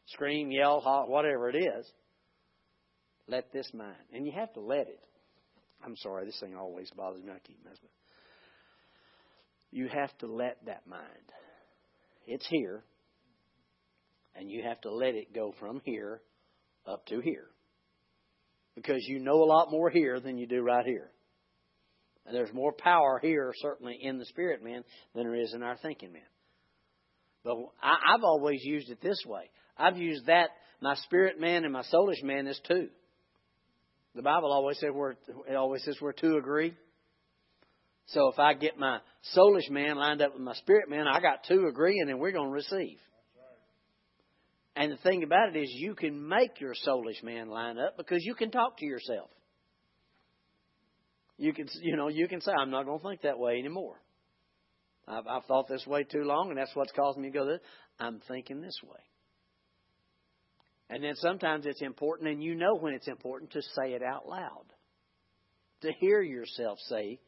scream, 0.07 0.51
yell, 0.51 0.81
holler, 0.81 1.09
whatever 1.09 1.49
it 1.49 1.57
is. 1.57 1.87
Let 3.29 3.53
this 3.53 3.69
mind, 3.75 3.97
and 4.13 4.25
you 4.25 4.33
have 4.33 4.53
to 4.53 4.61
let 4.61 4.87
it. 4.89 5.01
I'm 5.85 5.97
sorry, 5.97 6.27
this 6.27 6.39
thing 6.41 6.55
always 6.55 6.91
bothers 6.97 7.23
me. 7.23 7.31
I 7.31 7.39
keep 7.41 7.59
messing. 7.65 7.79
With 7.83 7.91
You 9.73 9.89
have 9.89 10.17
to 10.19 10.27
let 10.27 10.65
that 10.67 10.87
mind. 10.87 11.03
It's 12.27 12.47
here, 12.49 12.85
and 14.35 14.51
you 14.51 14.63
have 14.63 14.81
to 14.83 14.93
let 14.93 15.15
it 15.15 15.35
go 15.35 15.55
from 15.59 15.81
here 15.85 16.21
up 16.87 17.07
to 17.07 17.21
here. 17.21 17.47
Because 18.75 19.05
you 19.07 19.19
know 19.19 19.43
a 19.43 19.47
lot 19.47 19.71
more 19.71 19.91
here 19.91 20.21
than 20.21 20.39
you 20.39 20.47
do 20.47 20.63
right 20.63 20.85
here. 20.85 21.11
And 22.27 22.35
there's 22.35 22.53
more 22.53 22.73
power 22.73 23.21
here, 23.23 23.53
certainly, 23.63 23.99
in 24.01 24.19
the 24.19 24.25
spirit 24.27 24.63
man 24.63 24.83
than 25.15 25.25
there 25.25 25.37
is 25.37 25.55
in 25.55 25.63
our 25.63 25.77
thinking 25.77 26.13
man. 26.13 26.23
But 27.45 27.57
I, 27.81 28.15
I've 28.15 28.25
always 28.25 28.61
used 28.65 28.91
it 28.91 29.01
this 29.01 29.23
way. 29.25 29.49
I've 29.79 29.97
used 29.97 30.27
that, 30.27 30.51
my 30.81 30.95
spirit 30.97 31.41
man 31.41 31.65
and 31.65 31.73
my 31.73 31.85
soulish 31.93 32.23
man 32.25 32.49
as 32.49 32.61
two. 32.67 32.89
The 34.17 34.23
Bible 34.23 34.51
always 34.51 34.79
says 34.79 34.91
where 34.93 35.17
it 35.49 35.55
always 35.55 35.85
says 35.85 35.97
where 36.01 36.13
two 36.13 36.37
agree. 36.37 36.75
So 38.07 38.29
if 38.29 38.39
I 38.39 38.55
get 38.55 38.79
my 38.79 39.01
soulish 39.37 39.71
man 39.71 39.97
lined 39.97 40.23
up 40.23 40.33
with 40.33 40.43
my 40.43 40.55
spirit 40.55 40.89
man, 40.89 41.07
I 41.07 41.21
got 41.21 41.45
two 41.47 41.67
agreeing 41.69 42.09
and 42.09 42.19
we're 42.19 42.33
going 42.33 42.49
to 42.49 42.55
receive. 42.55 42.99
And 44.75 44.93
the 44.93 44.97
thing 44.99 45.23
about 45.23 45.55
it 45.55 45.59
is 45.59 45.71
you 45.71 45.95
can 45.95 46.29
make 46.29 46.61
your 46.61 46.75
soulish 46.87 47.23
man 47.23 47.49
line 47.49 47.79
up 47.79 47.97
because 47.97 48.19
you 48.23 48.35
can 48.35 48.51
talk 48.51 48.79
to 48.79 48.85
yourself. 48.85 49.31
You 51.39 51.53
can, 51.53 51.69
you 51.83 51.97
know, 51.97 52.09
you 52.09 52.29
can 52.29 52.41
say, 52.41 52.53
I'm 52.53 52.71
not 52.71 52.87
going 52.87 52.99
to 52.99 53.07
think 53.07 53.23
that 53.23 53.39
way 53.39 53.59
anymore. 53.59 54.01
I've, 55.07 55.27
I've 55.27 55.45
thought 55.45 55.69
this 55.69 55.87
way 55.87 56.05
too 56.05 56.25
long, 56.25 56.49
and 56.49 56.59
that's 56.59 56.75
what's 56.75 56.93
causing 56.93 57.23
me 57.23 57.31
to 57.31 57.39
go 57.39 57.47
this. 57.47 57.61
I'm 58.01 58.21
thinking 58.27 58.61
this 58.61 58.79
way. 58.83 59.01
And 60.89 61.03
then 61.03 61.15
sometimes 61.17 61.67
it's 61.67 61.83
important, 61.83 62.31
and 62.31 62.43
you 62.43 62.55
know 62.55 62.77
when 62.77 62.95
it's 62.95 63.09
important 63.09 63.53
to 63.53 63.63
say 63.63 63.93
it 63.93 64.03
out 64.03 64.29
loud. 64.29 64.65
To 65.83 65.93
hear 66.01 66.23
yourself 66.23 66.79
say 66.89 67.21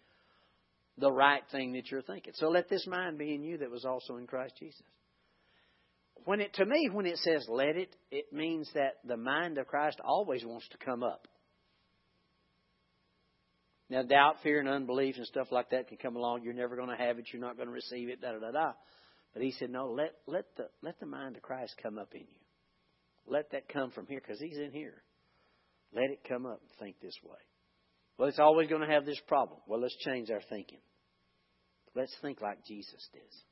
the 0.96 1.12
right 1.12 1.42
thing 1.52 1.72
that 1.72 1.90
you're 1.90 2.02
thinking. 2.02 2.32
So 2.36 2.48
let 2.48 2.68
this 2.68 2.86
mind 2.86 3.18
be 3.18 3.34
in 3.34 3.42
you 3.42 3.58
that 3.58 3.70
was 3.70 3.84
also 3.84 4.16
in 4.16 4.26
Christ 4.26 4.54
Jesus. 4.58 4.82
When 6.24 6.40
it 6.40 6.54
to 6.54 6.64
me, 6.64 6.88
when 6.92 7.06
it 7.06 7.18
says 7.18 7.46
let 7.48 7.76
it, 7.76 7.94
it 8.10 8.32
means 8.32 8.68
that 8.74 8.94
the 9.04 9.16
mind 9.16 9.58
of 9.58 9.66
Christ 9.66 10.00
always 10.04 10.44
wants 10.44 10.68
to 10.70 10.78
come 10.78 11.02
up. 11.02 11.28
Now, 13.90 14.02
doubt, 14.02 14.36
fear, 14.42 14.60
and 14.60 14.68
unbelief 14.68 15.16
and 15.16 15.26
stuff 15.26 15.48
like 15.50 15.70
that 15.70 15.88
can 15.88 15.96
come 15.96 16.16
along. 16.16 16.42
You're 16.42 16.52
never 16.52 16.76
going 16.76 16.90
to 16.90 17.02
have 17.02 17.18
it. 17.18 17.26
You're 17.32 17.40
not 17.40 17.56
going 17.56 17.68
to 17.68 17.74
receive 17.74 18.08
it. 18.08 18.20
Da 18.20 18.32
da 18.32 18.38
da 18.38 18.50
da. 18.50 18.72
But 19.32 19.42
he 19.42 19.52
said, 19.52 19.70
no. 19.70 19.90
Let 19.90 20.14
let 20.26 20.44
the 20.56 20.68
let 20.82 21.00
the 21.00 21.06
mind 21.06 21.36
of 21.36 21.42
Christ 21.42 21.74
come 21.82 21.98
up 21.98 22.12
in 22.14 22.20
you. 22.20 22.38
Let 23.26 23.50
that 23.52 23.68
come 23.68 23.90
from 23.90 24.06
here 24.06 24.20
because 24.20 24.40
He's 24.40 24.58
in 24.58 24.72
here. 24.72 25.02
Let 25.94 26.10
it 26.10 26.20
come 26.28 26.44
up 26.44 26.60
and 26.60 26.70
think 26.78 27.00
this 27.00 27.16
way. 27.22 27.38
Well, 28.18 28.28
it's 28.28 28.38
always 28.38 28.68
going 28.68 28.86
to 28.86 28.92
have 28.92 29.06
this 29.06 29.20
problem. 29.26 29.60
Well, 29.66 29.80
let's 29.80 29.96
change 30.04 30.30
our 30.30 30.42
thinking. 30.48 30.80
Let's 31.94 32.14
think 32.20 32.40
like 32.40 32.64
Jesus 32.66 33.08
does 33.12 33.42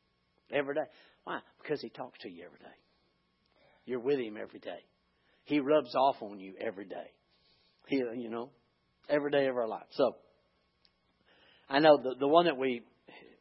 every 0.50 0.74
day. 0.74 0.86
Why? 1.24 1.40
Because 1.62 1.80
He 1.80 1.88
talks 1.88 2.18
to 2.20 2.30
you 2.30 2.44
every 2.44 2.58
day. 2.58 2.76
You're 3.84 4.00
with 4.00 4.18
Him 4.18 4.36
every 4.40 4.60
day. 4.60 4.80
He 5.44 5.60
rubs 5.60 5.94
off 5.94 6.16
on 6.20 6.40
you 6.40 6.54
every 6.60 6.86
day. 6.86 7.10
He, 7.86 7.96
you 7.96 8.28
know, 8.28 8.50
every 9.08 9.30
day 9.30 9.46
of 9.46 9.56
our 9.56 9.68
life. 9.68 9.86
So, 9.92 10.16
I 11.68 11.80
know 11.80 11.96
the 11.96 12.14
the 12.18 12.28
one 12.28 12.46
that 12.46 12.56
we 12.56 12.82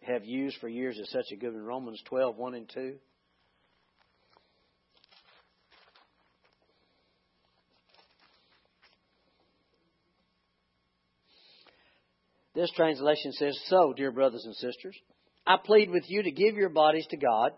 have 0.01 0.25
used 0.25 0.57
for 0.59 0.67
years 0.67 0.97
is 0.97 1.09
such 1.11 1.31
a 1.31 1.35
good 1.35 1.53
one. 1.53 1.63
Romans 1.63 2.01
12, 2.05 2.37
1 2.37 2.53
and 2.55 2.69
2. 2.73 2.95
This 12.55 12.71
translation 12.71 13.33
says, 13.33 13.59
So, 13.65 13.93
dear 13.95 14.11
brothers 14.11 14.43
and 14.45 14.55
sisters, 14.55 14.95
I 15.45 15.57
plead 15.63 15.89
with 15.89 16.05
you 16.07 16.23
to 16.23 16.31
give 16.31 16.55
your 16.55 16.69
bodies 16.69 17.05
to 17.09 17.17
God 17.17 17.51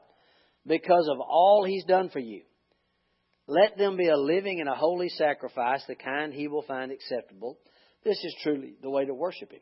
because 0.66 1.08
of 1.08 1.20
all 1.20 1.64
He's 1.66 1.86
done 1.86 2.10
for 2.10 2.20
you. 2.20 2.42
Let 3.48 3.78
them 3.78 3.96
be 3.96 4.10
a 4.10 4.18
living 4.18 4.60
and 4.60 4.68
a 4.68 4.76
holy 4.76 5.10
sacrifice, 5.10 5.84
the 5.88 5.96
kind 5.96 6.34
He 6.34 6.48
will 6.48 6.64
find 6.64 6.92
acceptable. 6.92 7.60
This 8.04 8.18
is 8.18 8.36
truly 8.42 8.74
the 8.82 8.90
way 8.90 9.06
to 9.06 9.14
worship 9.14 9.52
Him. 9.52 9.62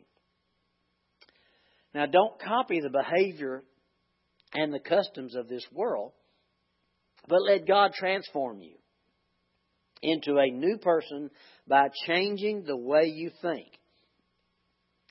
Now, 1.96 2.06
don't 2.06 2.38
copy 2.42 2.82
the 2.82 2.90
behavior 2.90 3.64
and 4.54 4.74
the 4.74 4.82
customs 4.82 5.34
of 5.34 5.48
this 5.48 5.66
world, 5.72 6.12
but 7.30 7.42
let 7.42 7.66
God 7.66 7.94
transform 7.94 8.60
you 8.60 8.76
into 10.02 10.38
a 10.38 10.52
new 10.52 10.78
person 10.78 11.32
by 11.66 11.88
changing 12.06 12.66
the 12.66 12.76
way 12.76 13.06
you 13.06 13.32
think. 13.42 13.68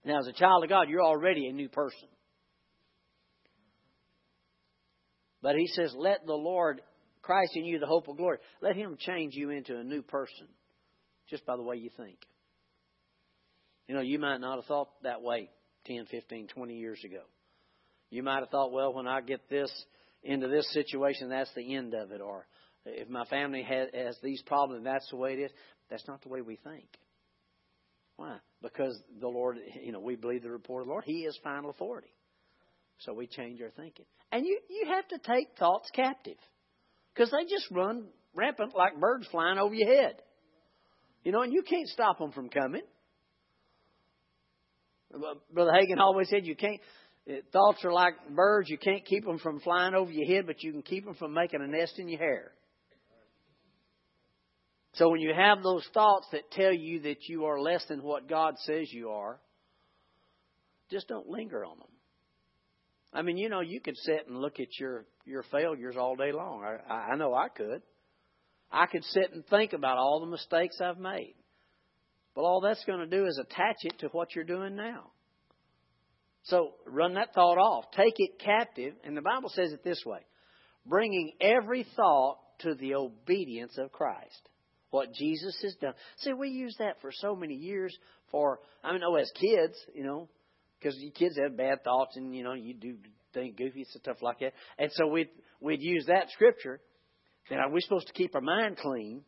Now, 0.05 0.19
as 0.19 0.27
a 0.27 0.33
child 0.35 0.63
of 0.63 0.69
God, 0.69 0.91
you're 0.91 1.03
already 1.03 1.47
a 1.49 1.55
new 1.55 1.71
person. 1.71 2.09
But 5.41 5.57
he 5.57 5.67
says, 5.69 5.95
let 5.97 6.27
the 6.27 6.35
Lord, 6.35 6.83
Christ 7.23 7.53
in 7.55 7.65
you, 7.65 7.79
the 7.79 7.87
hope 7.87 8.09
of 8.09 8.19
glory, 8.19 8.39
let 8.61 8.77
him 8.77 8.99
change 8.99 9.33
you 9.35 9.49
into 9.49 9.75
a 9.75 9.85
new 9.85 10.03
person 10.03 10.49
just 11.31 11.47
by 11.47 11.57
the 11.57 11.63
way 11.63 11.77
you 11.77 11.89
think. 11.97 12.19
You 13.89 13.95
know, 13.95 14.03
you 14.03 14.19
might 14.19 14.43
not 14.43 14.57
have 14.57 14.67
thought 14.67 14.91
that 15.03 15.23
way 15.23 15.49
10, 15.87 16.07
15, 16.11 16.49
20 16.49 16.75
years 16.75 17.01
ago. 17.05 17.23
You 18.11 18.23
might 18.23 18.41
have 18.41 18.51
thought, 18.51 18.73
well, 18.73 18.93
when 18.93 19.07
I 19.07 19.21
get 19.21 19.49
this 19.49 19.71
into 20.23 20.49
this 20.49 20.67
situation, 20.73 21.29
that's 21.29 21.53
the 21.55 21.75
end 21.75 21.95
of 21.95 22.13
it. 22.13 22.21
Or 22.21 22.47
if 22.87 23.09
my 23.09 23.25
family 23.27 23.63
has, 23.63 23.89
has 23.95 24.19
these 24.23 24.43
problems, 24.43 24.85
that's 24.85 25.09
the 25.11 25.17
way 25.17 25.35
it 25.35 25.41
is. 25.41 25.51
That's 25.91 26.07
not 26.07 26.23
the 26.23 26.29
way 26.29 26.41
we 26.41 26.57
think. 26.57 26.87
Why? 28.17 28.37
Because 28.63 28.99
the 29.21 29.29
Lord, 29.29 29.59
you 29.83 29.93
know, 29.93 30.01
we 30.01 30.17
believe 30.17 30.43
the 30.43 30.51
report 30.51 30.83
of 30.83 30.87
the 30.87 30.93
Lord. 30.93 31.05
He 31.05 31.25
is 31.25 31.39
final 31.43 31.71
authority. 31.71 32.15
So 32.99 33.13
we 33.13 33.27
change 33.27 33.61
our 33.61 33.71
thinking. 33.71 34.07
And 34.31 34.47
you, 34.47 34.59
you 34.71 34.87
have 34.95 35.09
to 35.09 35.19
take 35.19 35.59
thoughts 35.59 35.91
captive. 35.95 36.39
Because 37.15 37.31
they 37.31 37.45
just 37.45 37.71
run 37.71 38.07
rampant 38.35 38.75
like 38.75 38.99
birds 38.99 39.27
flying 39.31 39.59
over 39.59 39.75
your 39.75 39.89
head. 39.89 40.17
You 41.25 41.33
know, 41.33 41.43
and 41.43 41.53
you 41.53 41.63
can't 41.63 41.89
stop 41.89 42.19
them 42.19 42.33
from 42.33 42.49
coming. 42.49 42.83
Brother 45.53 45.73
Hagin 45.73 45.99
always 45.99 46.29
said 46.29 46.47
you 46.47 46.57
can't, 46.57 46.81
eh, 47.29 47.41
thoughts 47.53 47.85
are 47.85 47.93
like 47.93 48.15
birds. 48.35 48.69
You 48.69 48.79
can't 48.79 49.05
keep 49.05 49.25
them 49.25 49.39
from 49.39 49.61
flying 49.61 49.95
over 49.95 50.11
your 50.11 50.27
head, 50.27 50.47
but 50.47 50.63
you 50.63 50.73
can 50.73 50.83
keep 50.83 51.05
them 51.05 51.15
from 51.15 51.33
making 51.33 51.61
a 51.63 51.67
nest 51.67 51.99
in 51.99 52.09
your 52.09 52.19
hair. 52.19 52.53
So 54.95 55.11
when 55.11 55.21
you 55.21 55.35
have 55.35 55.63
those 55.63 55.87
thoughts 55.93 56.27
that 56.33 56.51
tell 56.53 56.73
you 56.73 57.01
that 57.01 57.29
you 57.29 57.47
are 57.47 57.61
less 57.61 57.85
than 57.89 58.03
what 58.03 58.29
God 58.29 58.55
says 58.59 58.93
you 58.93 59.11
are, 59.11 59.41
just 60.91 61.09
don't 61.09 61.29
linger 61.29 61.65
on 61.65 61.79
them. 61.79 61.89
I 63.13 63.23
mean, 63.23 63.37
you 63.37 63.49
know, 63.49 63.61
you 63.61 63.81
could 63.81 63.97
sit 63.97 64.27
and 64.29 64.39
look 64.39 64.61
at 64.61 64.79
your 64.79 65.05
your 65.25 65.43
failures 65.45 65.97
all 65.99 66.17
day 66.17 66.33
long. 66.33 66.65
I, 66.65 67.13
I 67.13 67.17
know 67.17 67.35
I 67.35 67.49
could. 67.49 67.83
I 68.71 68.87
could 68.87 69.05
sit 69.05 69.33
and 69.33 69.47
think 69.47 69.73
about 69.73 69.99
all 69.99 70.21
the 70.21 70.27
mistakes 70.27 70.81
I've 70.81 70.99
made. 70.99 71.35
But 72.35 72.43
all 72.43 72.61
that's 72.61 72.85
going 72.85 72.99
to 72.99 73.07
do 73.07 73.27
is 73.27 73.39
attach 73.39 73.77
it 73.83 73.99
to 74.01 74.09
what 74.09 74.35
you're 74.35 74.45
doing 74.45 74.75
now. 74.77 75.11
So 76.45 76.73
run 76.87 77.15
that 77.15 77.35
thought 77.35 77.59
off. 77.59 77.85
Take 77.97 78.15
it 78.17 78.39
captive. 78.39 78.95
And 79.05 79.17
the 79.17 79.23
Bible 79.23 79.49
says 79.51 79.73
it 79.73 79.85
this 79.85 80.03
way 80.05 80.21
bringing 80.87 81.33
every 81.41 81.87
thought 81.97 82.39
to 82.59 82.75
the 82.75 82.95
obedience 82.95 83.79
of 83.79 83.91
Christ 83.91 84.49
what 84.91 85.13
Jesus 85.13 85.59
has 85.63 85.75
done. 85.77 85.95
See, 86.19 86.33
we 86.33 86.51
use 86.51 86.77
that 86.79 87.01
for 87.01 87.11
so 87.13 87.35
many 87.35 87.55
years 87.55 87.97
for, 88.31 88.61
I 88.83 88.93
mean, 88.93 89.03
oh, 89.05 89.17
as 89.17 89.31
kids, 89.35 89.75
you 89.95 90.05
know, 90.05 90.29
because 90.79 90.97
kids 91.17 91.37
have 91.43 91.57
bad 91.57 91.83
thoughts 91.83 92.17
and, 92.17 92.35
you 92.35 92.45
know, 92.45 92.53
you 92.53 92.75
do 92.75 92.97
think 93.33 93.57
goofy 93.57 93.85
stuff 93.91 94.19
like 94.23 94.41
that. 94.41 94.53
And 94.79 94.91
so 94.93 95.07
we'd, 95.09 95.31
we'd 95.61 95.83
use 95.83 96.07
that 96.07 96.31
scripture 96.31 96.81
that 97.51 97.59
are 97.59 97.71
we 97.71 97.81
supposed 97.81 98.07
to 98.07 98.13
keep 98.13 98.35
our 98.35 98.41
mind 98.41 98.77
clean? 98.77 99.23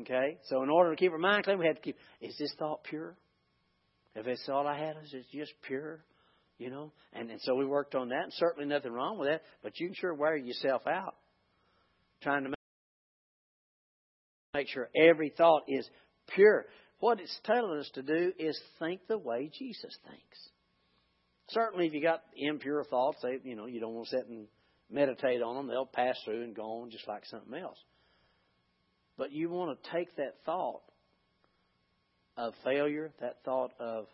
Okay? 0.00 0.38
So 0.44 0.62
in 0.62 0.70
order 0.70 0.90
to 0.90 0.96
keep 0.96 1.12
our 1.12 1.18
mind 1.18 1.44
clean, 1.44 1.58
we 1.58 1.66
have 1.66 1.76
to 1.76 1.82
keep, 1.82 1.96
is 2.20 2.36
this 2.38 2.54
thought 2.58 2.84
pure? 2.84 3.16
If 4.14 4.26
it's 4.26 4.48
all 4.48 4.66
I 4.66 4.78
had, 4.78 4.96
is 5.02 5.12
it 5.12 5.26
just 5.32 5.52
pure? 5.66 6.04
You 6.58 6.70
know? 6.70 6.92
And, 7.12 7.30
and 7.30 7.40
so 7.42 7.54
we 7.54 7.64
worked 7.64 7.94
on 7.94 8.08
that, 8.08 8.24
and 8.24 8.32
certainly 8.34 8.68
nothing 8.68 8.92
wrong 8.92 9.18
with 9.18 9.28
that, 9.28 9.42
but 9.62 9.78
you 9.78 9.88
can 9.88 9.94
sure 9.94 10.14
wear 10.14 10.36
yourself 10.36 10.82
out 10.86 11.14
trying 12.22 12.44
to 12.44 12.50
make 14.54 14.68
sure 14.68 14.90
every 14.94 15.30
thought 15.30 15.62
is 15.68 15.88
pure. 16.34 16.66
what 16.98 17.18
it's 17.18 17.38
telling 17.44 17.78
us 17.78 17.90
to 17.94 18.02
do 18.02 18.32
is 18.38 18.60
think 18.78 19.00
the 19.08 19.16
way 19.16 19.50
Jesus 19.58 19.96
thinks. 20.06 20.48
Certainly, 21.50 21.86
if 21.86 21.94
you 21.94 22.02
got 22.02 22.22
impure 22.36 22.84
thoughts, 22.84 23.18
they, 23.22 23.38
you 23.42 23.56
know, 23.56 23.66
you 23.66 23.80
don't 23.80 23.94
want 23.94 24.08
to 24.08 24.16
sit 24.16 24.28
and 24.28 24.46
meditate 24.90 25.42
on 25.42 25.56
them. 25.56 25.66
They'll 25.66 25.86
pass 25.86 26.16
through 26.24 26.42
and 26.44 26.54
go 26.54 26.82
on 26.82 26.90
just 26.90 27.08
like 27.08 27.24
something 27.26 27.54
else. 27.54 27.78
But 29.20 29.32
you 29.32 29.50
want 29.50 29.78
to 29.78 29.90
take 29.90 30.16
that 30.16 30.36
thought 30.46 30.80
of 32.38 32.54
failure, 32.64 33.12
that 33.20 33.44
thought 33.44 33.70
of 33.78 34.06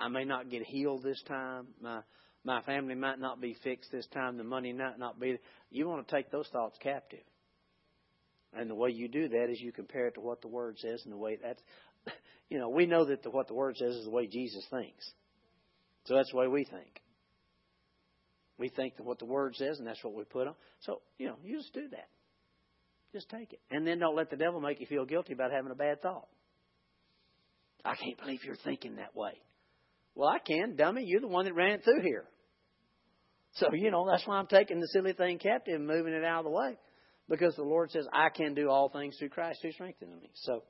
I 0.00 0.08
may 0.08 0.24
not 0.24 0.50
get 0.50 0.64
healed 0.64 1.04
this 1.04 1.22
time, 1.28 1.68
my 1.80 2.00
my 2.42 2.60
family 2.62 2.96
might 2.96 3.20
not 3.20 3.40
be 3.40 3.56
fixed 3.62 3.92
this 3.92 4.08
time, 4.08 4.36
the 4.36 4.42
money 4.42 4.72
might 4.72 4.98
not 4.98 5.20
be. 5.20 5.38
You 5.70 5.86
want 5.86 6.08
to 6.08 6.12
take 6.12 6.32
those 6.32 6.48
thoughts 6.48 6.76
captive. 6.82 7.22
And 8.52 8.68
the 8.68 8.74
way 8.74 8.90
you 8.90 9.06
do 9.06 9.28
that 9.28 9.46
is 9.48 9.60
you 9.60 9.70
compare 9.70 10.08
it 10.08 10.14
to 10.14 10.20
what 10.20 10.42
the 10.42 10.48
Word 10.48 10.76
says, 10.80 11.02
and 11.04 11.12
the 11.12 11.16
way 11.16 11.38
that's, 11.40 11.62
you 12.50 12.58
know, 12.58 12.68
we 12.68 12.86
know 12.86 13.04
that 13.04 13.22
the, 13.22 13.30
what 13.30 13.46
the 13.46 13.54
Word 13.54 13.76
says 13.76 13.94
is 13.94 14.06
the 14.06 14.10
way 14.10 14.26
Jesus 14.26 14.66
thinks. 14.70 15.08
So 16.06 16.16
that's 16.16 16.32
the 16.32 16.36
way 16.36 16.48
we 16.48 16.64
think. 16.64 17.00
We 18.58 18.70
think 18.70 18.96
that 18.96 19.04
what 19.04 19.20
the 19.20 19.24
Word 19.24 19.54
says, 19.54 19.78
and 19.78 19.86
that's 19.86 20.02
what 20.02 20.14
we 20.14 20.24
put 20.24 20.48
on. 20.48 20.54
So, 20.80 21.00
you 21.16 21.28
know, 21.28 21.36
you 21.44 21.58
just 21.58 21.72
do 21.72 21.86
that. 21.90 22.08
Just 23.16 23.30
take 23.30 23.54
it. 23.54 23.60
And 23.70 23.86
then 23.86 23.98
don't 23.98 24.14
let 24.14 24.28
the 24.28 24.36
devil 24.36 24.60
make 24.60 24.78
you 24.78 24.86
feel 24.86 25.06
guilty 25.06 25.32
about 25.32 25.50
having 25.50 25.70
a 25.70 25.74
bad 25.74 26.02
thought. 26.02 26.28
I 27.82 27.94
can't 27.96 28.18
believe 28.18 28.44
you're 28.44 28.56
thinking 28.56 28.96
that 28.96 29.16
way. 29.16 29.32
Well, 30.14 30.28
I 30.28 30.38
can, 30.38 30.76
dummy. 30.76 31.04
You're 31.06 31.22
the 31.22 31.26
one 31.26 31.46
that 31.46 31.54
ran 31.54 31.76
it 31.76 31.80
through 31.82 32.02
here. 32.02 32.24
So, 33.54 33.68
you 33.72 33.90
know, 33.90 34.06
that's 34.06 34.26
why 34.26 34.36
I'm 34.36 34.48
taking 34.48 34.80
the 34.80 34.88
silly 34.88 35.14
thing 35.14 35.38
captive 35.38 35.76
and 35.76 35.86
moving 35.86 36.12
it 36.12 36.24
out 36.24 36.40
of 36.40 36.44
the 36.44 36.50
way. 36.50 36.76
Because 37.26 37.56
the 37.56 37.62
Lord 37.62 37.90
says, 37.90 38.06
I 38.12 38.28
can 38.28 38.52
do 38.52 38.68
all 38.68 38.90
things 38.90 39.16
through 39.18 39.30
Christ 39.30 39.60
who 39.62 39.72
strengthens 39.72 40.20
me. 40.20 40.28
So, 40.34 40.62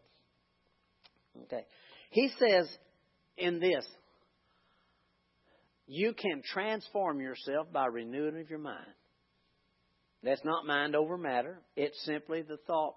okay. 1.47 1.67
He 2.11 2.31
says 2.39 2.69
in 3.37 3.59
this, 3.59 3.85
you 5.89 6.13
can 6.13 6.43
transform 6.53 7.21
yourself 7.21 7.73
by 7.73 7.87
renewing 7.87 8.41
of 8.41 8.49
your 8.49 8.61
mind. 8.61 8.87
That's 10.23 10.45
not 10.45 10.67
mind 10.67 10.97
over 10.97 11.17
matter. 11.17 11.61
It's 11.77 12.01
simply 12.05 12.43
the 12.43 12.57
thought 12.67 12.95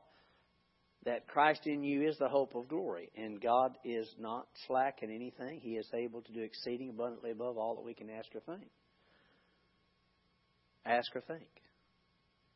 that 1.05 1.27
Christ 1.27 1.61
in 1.65 1.83
you 1.83 2.07
is 2.07 2.17
the 2.17 2.27
hope 2.27 2.55
of 2.55 2.67
glory. 2.67 3.09
And 3.15 3.41
God 3.41 3.77
is 3.83 4.07
not 4.19 4.47
slack 4.67 4.99
in 5.01 5.11
anything. 5.11 5.59
He 5.61 5.71
is 5.71 5.87
able 5.93 6.21
to 6.21 6.33
do 6.33 6.41
exceeding 6.41 6.89
abundantly 6.89 7.31
above 7.31 7.57
all 7.57 7.75
that 7.75 7.85
we 7.85 7.93
can 7.93 8.09
ask 8.09 8.27
or 8.35 8.41
think. 8.41 8.69
Ask 10.85 11.15
or 11.15 11.21
think. 11.21 11.47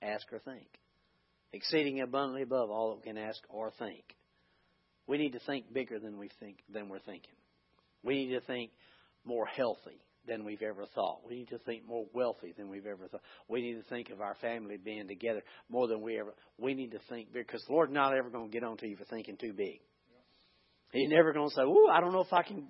Ask 0.01 0.31
or 0.31 0.39
think. 0.39 0.67
Exceeding 1.53 2.01
abundantly 2.01 2.41
above 2.41 2.71
all 2.71 2.89
that 2.89 3.05
we 3.05 3.13
can 3.13 3.17
ask 3.17 3.39
or 3.49 3.71
think. 3.77 4.03
We 5.07 5.17
need 5.17 5.33
to 5.33 5.39
think 5.39 5.71
bigger 5.71 5.99
than 5.99 6.17
we 6.17 6.29
think 6.39 6.57
than 6.71 6.89
we're 6.89 6.99
thinking. 6.99 7.35
We 8.03 8.25
need 8.25 8.33
to 8.33 8.41
think 8.41 8.71
more 9.25 9.45
healthy 9.45 10.01
than 10.27 10.45
we've 10.45 10.61
ever 10.61 10.85
thought. 10.95 11.21
We 11.27 11.35
need 11.35 11.49
to 11.49 11.57
think 11.59 11.87
more 11.87 12.05
wealthy 12.13 12.53
than 12.57 12.69
we've 12.69 12.85
ever 12.85 13.07
thought. 13.07 13.21
We 13.47 13.61
need 13.61 13.75
to 13.75 13.89
think 13.89 14.09
of 14.09 14.21
our 14.21 14.35
family 14.41 14.77
being 14.77 15.07
together 15.07 15.41
more 15.69 15.87
than 15.87 16.01
we 16.01 16.19
ever. 16.19 16.33
We 16.57 16.73
need 16.73 16.91
to 16.91 16.99
think 17.09 17.33
big 17.33 17.47
because 17.47 17.63
the 17.67 17.73
Lord's 17.73 17.93
not 17.93 18.15
ever 18.15 18.29
going 18.29 18.49
to 18.49 18.53
get 18.53 18.63
on 18.63 18.77
to 18.77 18.87
you 18.87 18.95
for 18.95 19.05
thinking 19.05 19.37
too 19.37 19.53
big. 19.53 19.79
He's 20.91 21.09
never 21.09 21.33
going 21.33 21.49
to 21.49 21.55
say, 21.55 21.63
"Ooh, 21.63 21.87
I 21.91 21.99
don't 21.99 22.13
know 22.13 22.21
if 22.21 22.31
I 22.31 22.43
can." 22.43 22.67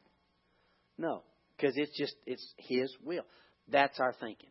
No, 0.97 1.23
because 1.57 1.73
it's 1.75 1.97
just 1.97 2.15
it's 2.25 2.53
His 2.57 2.91
will. 3.03 3.25
That's 3.69 3.99
our 3.99 4.13
thinking. 4.19 4.49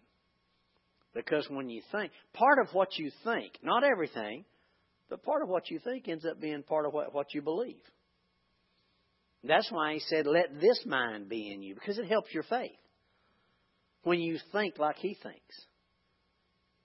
Because 1.15 1.47
when 1.51 1.69
you 1.69 1.83
think, 1.93 2.13
part 2.33 2.59
of 2.59 2.75
what 2.75 2.97
you 2.99 3.11
think, 3.25 3.53
not 3.63 3.85
everything, 3.85 4.45
but 5.11 5.23
part 5.23 5.43
of 5.43 5.49
what 5.49 5.71
you 5.71 5.79
think 5.79 6.09
ends 6.09 6.25
up 6.25 6.41
being 6.41 6.63
part 6.63 6.87
of 6.87 6.95
what, 6.95 7.15
what 7.15 7.35
you 7.35 7.43
believe. 7.43 7.83
That's 9.45 9.71
why 9.71 9.95
he 9.95 10.01
said, 10.01 10.27
let 10.27 10.61
this 10.61 10.85
mind 10.87 11.29
be 11.29 11.53
in 11.53 11.63
you, 11.63 11.75
because 11.75 11.99
it 11.99 12.07
helps 12.07 12.33
your 12.33 12.45
faith. 12.45 12.71
When 14.03 14.21
you 14.21 14.39
think 14.53 14.79
like 14.79 14.97
he 14.97 15.15
thinks. 15.15 15.67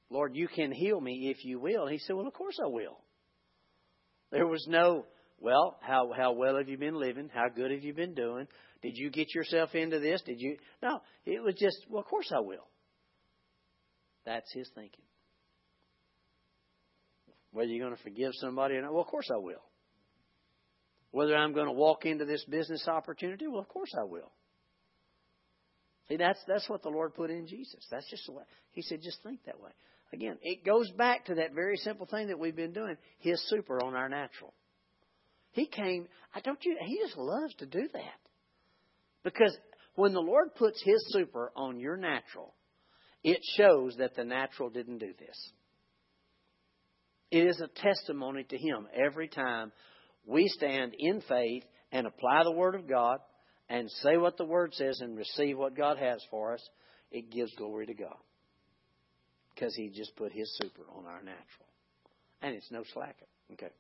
Lord, 0.10 0.36
you 0.36 0.48
can 0.48 0.72
heal 0.72 1.00
me 1.00 1.30
if 1.30 1.44
you 1.44 1.60
will. 1.60 1.84
And 1.84 1.92
he 1.92 2.00
said, 2.00 2.16
Well, 2.16 2.28
of 2.28 2.34
course 2.34 2.58
I 2.64 2.68
will. 2.68 2.98
There 4.32 4.48
was 4.48 4.66
no, 4.68 5.06
well, 5.40 5.78
how, 5.82 6.12
how 6.16 6.34
well 6.34 6.58
have 6.58 6.70
you 6.70 6.78
been 6.78 7.00
living? 7.00 7.30
How 7.34 7.50
good 7.54 7.72
have 7.72 7.84
you 7.84 7.94
been 7.94 8.14
doing? 8.14 8.48
Did 8.82 8.94
you 8.96 9.10
get 9.10 9.34
yourself 9.34 9.74
into 9.74 10.00
this? 10.00 10.22
Did 10.22 10.40
you? 10.40 10.58
No, 10.82 11.02
it 11.26 11.42
was 11.42 11.56
just, 11.56 11.78
well, 11.90 12.02
of 12.02 12.08
course 12.08 12.32
I 12.36 12.40
will. 12.40 12.68
That's 14.26 14.52
his 14.54 14.70
thinking. 14.76 15.06
Whether 17.52 17.70
you're 17.70 17.86
going 17.86 17.98
to 17.98 18.04
forgive 18.04 18.32
somebody 18.36 18.76
or 18.76 18.82
not, 18.82 18.92
well, 18.92 19.02
of 19.02 19.08
course 19.08 19.30
I 19.34 19.38
will. 19.38 19.64
Whether 21.12 21.36
I'm 21.36 21.54
going 21.54 21.68
to 21.68 21.72
walk 21.72 22.06
into 22.06 22.26
this 22.26 22.44
business 22.46 22.88
opportunity, 22.88 23.48
well, 23.48 23.62
of 23.62 23.70
course 23.70 23.92
I 24.00 24.04
will. 24.04 24.32
See, 26.10 26.18
that's 26.18 26.40
that's 26.48 26.70
what 26.70 26.84
the 26.84 26.90
Lord 26.90 27.14
put 27.14 27.30
in 27.30 27.48
Jesus. 27.48 27.86
That's 27.92 28.10
just 28.10 28.26
the 28.26 28.34
way 28.34 28.44
He 28.72 28.82
said. 28.82 29.02
Just 29.02 29.22
think 29.24 29.44
that 29.46 29.60
way. 29.60 29.72
Again, 30.14 30.38
it 30.42 30.66
goes 30.66 30.90
back 30.92 31.26
to 31.26 31.36
that 31.36 31.54
very 31.54 31.76
simple 31.78 32.06
thing 32.06 32.28
that 32.28 32.40
we've 32.40 32.56
been 32.56 32.72
doing. 32.72 32.96
His 33.20 33.42
super 33.50 33.84
on 33.84 33.94
our 33.94 34.08
natural. 34.08 34.54
He 35.52 35.66
came. 35.66 36.08
I 36.34 36.40
don't 36.40 36.64
you. 36.64 36.78
He 36.80 37.00
just 37.04 37.18
loves 37.18 37.54
to 37.56 37.66
do 37.66 37.90
that 37.94 38.20
because 39.24 39.56
when 39.96 40.14
the 40.14 40.22
Lord 40.22 40.56
puts 40.56 40.82
His 40.84 41.04
super 41.10 41.52
on 41.56 41.80
your 41.80 41.98
natural, 41.98 42.54
it 43.24 43.40
shows 43.58 43.96
that 43.98 44.16
the 44.16 44.24
natural 44.24 44.70
didn't 44.70 45.00
do 45.00 45.14
this. 45.20 45.52
It 47.32 47.46
is 47.46 47.60
a 47.60 47.68
testimony 47.68 48.44
to 48.46 48.58
Him 48.58 48.88
every 48.94 49.28
time 49.28 49.74
we 50.26 50.48
stand 50.48 50.94
in 50.98 51.22
faith 51.22 51.64
and 51.92 52.08
apply 52.08 52.44
the 52.44 52.52
Word 52.52 52.76
of 52.76 52.88
God 52.88 53.20
and 53.70 53.90
say 54.04 54.18
what 54.18 54.38
the 54.38 54.46
Word 54.46 54.74
says 54.74 55.02
and 55.02 55.18
receive 55.18 55.58
what 55.58 55.76
God 55.76 55.98
has 55.98 56.22
for 56.30 56.54
us. 56.54 56.70
It 57.12 57.32
gives 57.32 57.54
glory 57.56 57.86
to 57.88 57.94
God 57.94 58.18
because 59.54 59.76
He 59.76 59.90
just 59.90 60.16
put 60.16 60.32
His 60.32 60.50
super 60.62 60.84
on 60.96 61.06
our 61.06 61.20
natural. 61.20 61.68
And 62.42 62.56
it's 62.56 62.72
no 62.72 62.84
slacker. 62.94 63.26
Okay. 63.54 63.72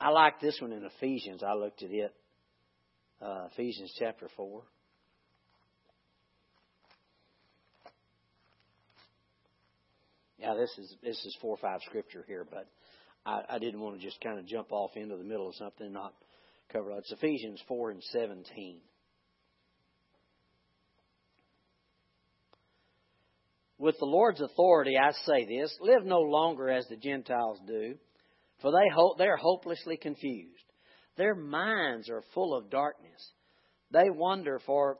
I 0.00 0.10
like 0.10 0.40
this 0.40 0.58
one 0.60 0.72
in 0.72 0.84
Ephesians. 0.84 1.42
I 1.42 1.54
looked 1.54 1.82
at 1.82 1.90
it. 1.90 2.14
Uh, 3.20 3.48
Ephesians 3.52 3.94
chapter 3.98 4.28
4. 4.36 4.62
Yeah, 10.38 10.54
this 10.54 10.70
is 10.78 10.94
this 11.02 11.16
is 11.24 11.36
four 11.40 11.54
or 11.54 11.56
five 11.56 11.80
scripture 11.86 12.24
here, 12.28 12.46
but 12.48 12.68
I, 13.24 13.56
I 13.56 13.58
didn't 13.58 13.80
want 13.80 13.98
to 13.98 14.02
just 14.04 14.20
kind 14.20 14.38
of 14.38 14.46
jump 14.46 14.70
off 14.70 14.90
into 14.94 15.16
the 15.16 15.24
middle 15.24 15.48
of 15.48 15.54
something 15.54 15.86
and 15.86 15.94
not 15.94 16.12
cover. 16.72 16.90
It's 16.98 17.12
Ephesians 17.12 17.62
four 17.68 17.90
and 17.90 18.02
seventeen. 18.02 18.80
With 23.78 23.98
the 23.98 24.06
Lord's 24.06 24.40
authority, 24.40 24.96
I 24.96 25.12
say 25.24 25.44
this: 25.46 25.76
live 25.80 26.04
no 26.04 26.20
longer 26.20 26.70
as 26.70 26.86
the 26.88 26.96
Gentiles 26.96 27.58
do, 27.66 27.94
for 28.60 28.70
they 28.70 28.94
hope 28.94 29.18
they 29.18 29.26
are 29.26 29.36
hopelessly 29.36 29.96
confused. 29.96 30.64
Their 31.16 31.34
minds 31.34 32.10
are 32.10 32.22
full 32.34 32.56
of 32.56 32.70
darkness. 32.70 33.32
They 33.90 34.10
wander 34.10 34.60
for 34.64 34.98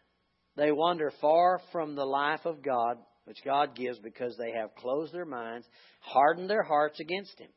they 0.56 0.72
wander 0.72 1.12
far 1.20 1.60
from 1.72 1.94
the 1.94 2.04
life 2.04 2.44
of 2.44 2.62
God 2.62 2.98
which 3.24 3.42
God 3.44 3.74
gives 3.74 3.98
because 3.98 4.36
they 4.36 4.52
have 4.52 4.74
closed 4.76 5.12
their 5.12 5.24
minds, 5.24 5.66
hardened 6.00 6.48
their 6.48 6.62
hearts 6.62 7.00
against 7.00 7.38
Him. 7.38 7.48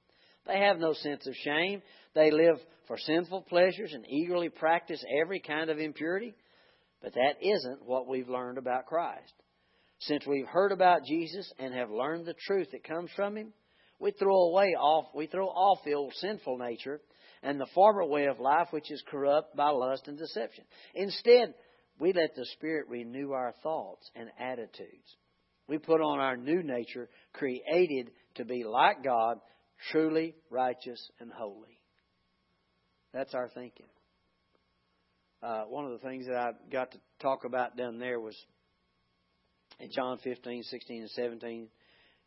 They 0.48 0.60
have 0.60 0.80
no 0.80 0.94
sense 0.94 1.28
of 1.28 1.36
shame. 1.36 1.82
They 2.16 2.32
live 2.32 2.58
for 2.88 2.98
sinful 2.98 3.44
pleasures 3.44 3.94
and 3.94 4.06
eagerly 4.10 4.50
practice 4.50 5.04
every 5.22 5.42
kind 5.42 5.70
of 5.70 5.80
impurity. 5.80 6.34
But 7.02 7.14
that 7.14 7.36
isn't 7.42 7.86
what 7.86 8.08
we've 8.08 8.30
learned 8.30 8.58
about 8.58 8.86
Christ. 8.86 9.34
Since 10.00 10.26
we've 10.26 10.48
heard 10.48 10.72
about 10.72 11.06
Jesus 11.06 11.52
and 11.60 11.74
have 11.74 11.90
learned 11.90 12.26
the 12.26 12.36
truth 12.46 12.70
that 12.72 12.84
comes 12.84 13.10
from 13.16 13.36
Him, 13.36 13.54
we 14.00 14.12
throw 14.12 14.50
away 14.50 14.76
off 14.80 15.06
we 15.16 15.28
throw 15.28 15.48
off 15.48 15.80
the 15.84 15.96
old 15.96 16.14
sinful 16.16 16.58
nature 16.60 17.02
and 17.42 17.60
the 17.60 17.68
former 17.74 18.06
way 18.06 18.26
of 18.26 18.40
life 18.40 18.68
which 18.72 18.92
is 18.92 19.04
corrupt 19.10 19.56
by 19.56 19.70
lust 19.70 20.08
and 20.08 20.18
deception. 20.18 20.64
Instead, 20.94 21.54
we 22.00 22.14
let 22.14 22.36
the 22.36 22.46
Spirit 22.54 22.88
renew 22.90 23.32
our 23.32 23.54
thoughts 23.64 24.10
and 24.16 24.30
attitudes. 24.40 25.16
We 25.68 25.80
put 25.80 26.00
on 26.00 26.20
our 26.20 26.38
new 26.38 26.62
nature, 26.64 27.10
created 27.34 28.12
to 28.36 28.46
be 28.46 28.64
like 28.64 29.04
God, 29.04 29.40
truly 29.92 30.36
righteous 30.50 31.10
and 31.20 31.32
holy. 31.32 31.80
That's 33.14 33.34
our 33.34 33.50
thinking. 33.50 33.86
Uh, 35.42 35.64
one 35.64 35.86
of 35.86 35.92
the 35.92 36.08
things 36.08 36.26
that 36.28 36.36
I 36.36 36.52
got 36.72 36.92
to 36.92 36.98
talk 37.22 37.46
about 37.46 37.78
down 37.78 38.00
there 38.00 38.20
was 38.20 38.36
in 39.80 39.92
John 39.92 40.18
15, 40.24 40.64
16, 40.64 41.02
and 41.02 41.10
17, 41.12 41.68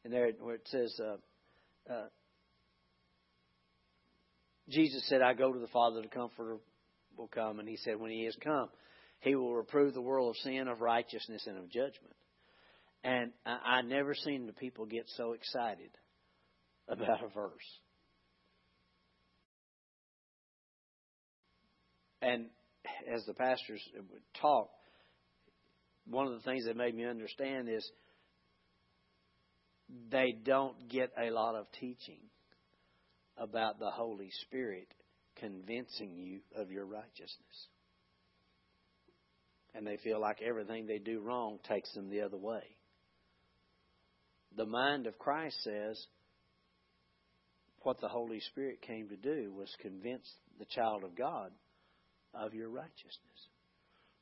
and 0.05 0.13
there 0.13 0.31
where 0.41 0.55
it 0.55 0.69
says, 0.69 0.99
uh, 1.01 1.93
uh, 1.93 2.07
Jesus 4.69 5.03
said, 5.09 5.21
I 5.21 5.35
go 5.35 5.53
to 5.53 5.59
the 5.59 5.67
Father, 5.69 6.01
the 6.01 6.09
Comforter 6.09 6.59
will 7.17 7.29
come. 7.29 7.59
And 7.59 7.69
he 7.69 7.77
said, 7.77 7.99
when 7.99 8.11
he 8.11 8.21
is 8.21 8.37
come, 8.43 8.69
he 9.21 9.35
will 9.35 9.55
reprove 9.55 9.95
the 9.95 10.01
world 10.01 10.31
of 10.31 10.37
sin, 10.37 10.69
of 10.69 10.81
righteousness, 10.81 11.45
and 11.47 11.59
of 11.59 11.69
judgment. 11.69 12.15
And 13.03 13.33
I, 13.45 13.79
I 13.79 13.83
never 13.83 14.15
seen 14.15 14.47
the 14.47 14.53
people 14.53 14.87
get 14.87 15.07
so 15.17 15.33
excited 15.33 15.91
about 17.03 17.25
a 17.25 17.29
verse. 17.29 17.81
and 22.23 22.47
as 23.13 23.25
the 23.27 23.35
pastors 23.35 23.83
would 23.95 24.23
talk, 24.41 24.69
one 26.07 26.27
of 26.27 26.35
the 26.35 26.41
things 26.41 26.65
that 26.67 26.77
made 26.77 26.95
me 26.95 27.05
understand 27.05 27.69
is 27.69 27.89
they 30.11 30.35
don't 30.45 30.89
get 30.89 31.11
a 31.21 31.31
lot 31.31 31.55
of 31.55 31.67
teaching 31.81 32.21
about 33.37 33.79
the 33.79 33.91
Holy 33.91 34.31
Spirit 34.43 34.89
convincing 35.37 36.17
you 36.17 36.41
of 36.55 36.71
your 36.71 36.85
righteousness. 36.85 37.69
And 39.75 39.87
they 39.87 39.97
feel 39.99 40.21
like 40.21 40.43
everything 40.43 40.87
they 40.87 40.99
do 40.99 41.21
wrong 41.21 41.59
takes 41.69 41.93
them 41.95 42.11
the 42.11 42.23
other 42.23 42.37
way. 42.37 42.63
The 44.57 44.67
mind 44.67 45.07
of 45.07 45.19
Christ 45.19 45.57
says 45.63 46.05
what 47.83 48.01
the 48.01 48.09
Holy 48.09 48.41
Spirit 48.41 48.83
came 48.83 49.09
to 49.09 49.17
do 49.17 49.53
was 49.53 49.75
convince 49.81 50.29
the 50.59 50.67
child 50.67 51.05
of 51.05 51.17
God 51.17 51.51
of 52.35 52.55
your 52.55 52.69
righteousness. 52.69 53.49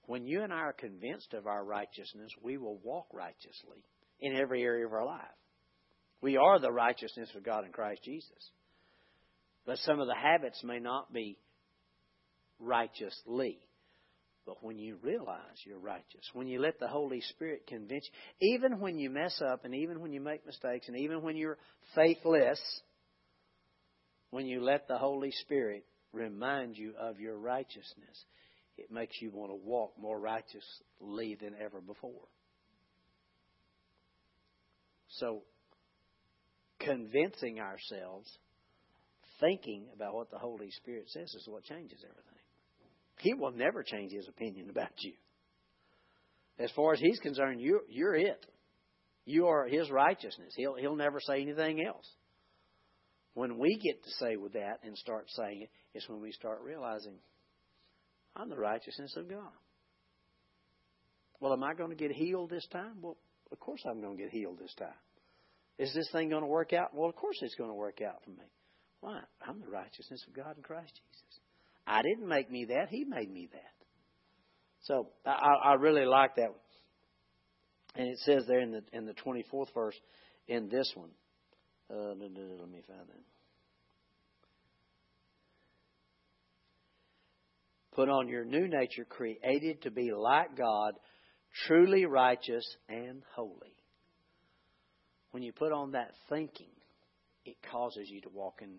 When 0.06 0.26
you 0.26 0.42
and 0.42 0.52
I 0.52 0.58
are 0.58 0.72
convinced 0.72 1.34
of 1.34 1.46
our 1.46 1.64
righteousness, 1.64 2.30
we 2.42 2.56
will 2.56 2.78
walk 2.82 3.06
righteously 3.12 3.84
in 4.20 4.36
every 4.36 4.62
area 4.62 4.86
of 4.86 4.92
our 4.92 5.04
life. 5.04 5.20
We 6.20 6.36
are 6.36 6.58
the 6.58 6.72
righteousness 6.72 7.28
of 7.36 7.44
God 7.44 7.64
in 7.64 7.72
Christ 7.72 8.02
Jesus. 8.04 8.50
But 9.66 9.78
some 9.78 10.00
of 10.00 10.06
the 10.06 10.14
habits 10.14 10.62
may 10.64 10.78
not 10.78 11.12
be 11.12 11.38
righteously. 12.58 13.58
But 14.46 14.64
when 14.64 14.78
you 14.78 14.96
realize 15.02 15.60
you're 15.66 15.78
righteous, 15.78 16.24
when 16.32 16.48
you 16.48 16.58
let 16.58 16.80
the 16.80 16.88
Holy 16.88 17.20
Spirit 17.20 17.66
convince 17.66 18.08
you, 18.40 18.54
even 18.54 18.80
when 18.80 18.98
you 18.98 19.10
mess 19.10 19.38
up 19.46 19.66
and 19.66 19.74
even 19.74 20.00
when 20.00 20.12
you 20.12 20.22
make 20.22 20.46
mistakes 20.46 20.88
and 20.88 20.96
even 20.96 21.20
when 21.20 21.36
you're 21.36 21.58
faithless, 21.94 22.58
when 24.30 24.46
you 24.46 24.62
let 24.62 24.88
the 24.88 24.98
Holy 24.98 25.30
Spirit 25.30 25.84
remind 26.12 26.76
you 26.76 26.92
of 26.98 27.20
your 27.20 27.36
righteousness, 27.36 28.24
it 28.76 28.90
makes 28.90 29.20
you 29.20 29.30
want 29.30 29.50
to 29.50 29.56
walk 29.56 29.92
more 29.98 30.18
righteously 30.18 31.36
than 31.40 31.54
ever 31.60 31.80
before. 31.80 32.28
So, 35.08 35.42
convincing 36.78 37.60
ourselves, 37.60 38.30
thinking 39.40 39.86
about 39.94 40.14
what 40.14 40.30
the 40.30 40.38
Holy 40.38 40.70
Spirit 40.70 41.06
says 41.08 41.32
is 41.34 41.48
what 41.48 41.64
changes 41.64 41.98
everything. 42.04 42.38
He 43.20 43.34
will 43.34 43.50
never 43.50 43.82
change 43.82 44.12
his 44.12 44.28
opinion 44.28 44.70
about 44.70 44.92
you. 44.98 45.14
As 46.58 46.70
far 46.72 46.92
as 46.92 47.00
he's 47.00 47.18
concerned, 47.20 47.60
you, 47.60 47.80
you're 47.88 48.14
it. 48.14 48.44
You 49.24 49.46
are 49.46 49.66
his 49.66 49.90
righteousness. 49.90 50.54
He'll, 50.56 50.74
he'll 50.74 50.96
never 50.96 51.20
say 51.20 51.42
anything 51.42 51.84
else. 51.84 52.06
When 53.38 53.56
we 53.56 53.78
get 53.78 54.02
to 54.02 54.10
say 54.18 54.34
with 54.34 54.54
that 54.54 54.80
and 54.82 54.98
start 54.98 55.26
saying 55.28 55.62
it, 55.62 55.70
it's 55.94 56.08
when 56.08 56.20
we 56.20 56.32
start 56.32 56.60
realizing, 56.60 57.14
I'm 58.34 58.50
the 58.50 58.56
righteousness 58.56 59.14
of 59.16 59.30
God. 59.30 59.52
Well, 61.38 61.52
am 61.52 61.62
I 61.62 61.74
going 61.74 61.90
to 61.90 61.96
get 61.96 62.10
healed 62.10 62.50
this 62.50 62.66
time? 62.72 62.96
Well, 63.00 63.16
of 63.52 63.60
course 63.60 63.80
I'm 63.88 64.00
going 64.00 64.16
to 64.16 64.22
get 64.24 64.32
healed 64.32 64.58
this 64.58 64.74
time. 64.76 64.88
Is 65.78 65.94
this 65.94 66.08
thing 66.10 66.30
going 66.30 66.42
to 66.42 66.48
work 66.48 66.72
out? 66.72 66.92
Well, 66.92 67.08
of 67.08 67.14
course 67.14 67.36
it's 67.40 67.54
going 67.54 67.70
to 67.70 67.74
work 67.74 68.00
out 68.04 68.24
for 68.24 68.30
me. 68.30 68.50
Why? 69.02 69.20
I'm 69.40 69.60
the 69.60 69.70
righteousness 69.70 70.24
of 70.26 70.34
God 70.34 70.56
in 70.56 70.64
Christ 70.64 70.90
Jesus. 70.92 71.40
I 71.86 72.02
didn't 72.02 72.28
make 72.28 72.50
me 72.50 72.64
that. 72.70 72.88
He 72.90 73.04
made 73.04 73.32
me 73.32 73.48
that. 73.52 73.86
So 74.82 75.10
I, 75.24 75.70
I 75.70 75.74
really 75.74 76.06
like 76.06 76.34
that. 76.34 76.48
And 77.94 78.08
it 78.08 78.18
says 78.24 78.46
there 78.48 78.58
in 78.58 78.72
the 78.72 78.82
in 78.92 79.06
the 79.06 79.14
24th 79.14 79.72
verse 79.72 79.94
in 80.48 80.68
this 80.68 80.90
one. 80.96 81.10
Uh, 81.90 82.08
let 82.08 82.18
me 82.18 82.82
find 82.86 83.08
that. 83.08 83.24
Put 87.94 88.08
on 88.08 88.28
your 88.28 88.44
new 88.44 88.68
nature, 88.68 89.04
created 89.04 89.82
to 89.82 89.90
be 89.90 90.12
like 90.12 90.56
God, 90.56 90.94
truly 91.66 92.04
righteous 92.04 92.64
and 92.88 93.22
holy. 93.34 93.74
When 95.32 95.42
you 95.42 95.52
put 95.52 95.72
on 95.72 95.92
that 95.92 96.12
thinking, 96.28 96.70
it 97.44 97.56
causes 97.72 98.08
you 98.08 98.20
to 98.22 98.28
walk 98.28 98.60
in 98.62 98.76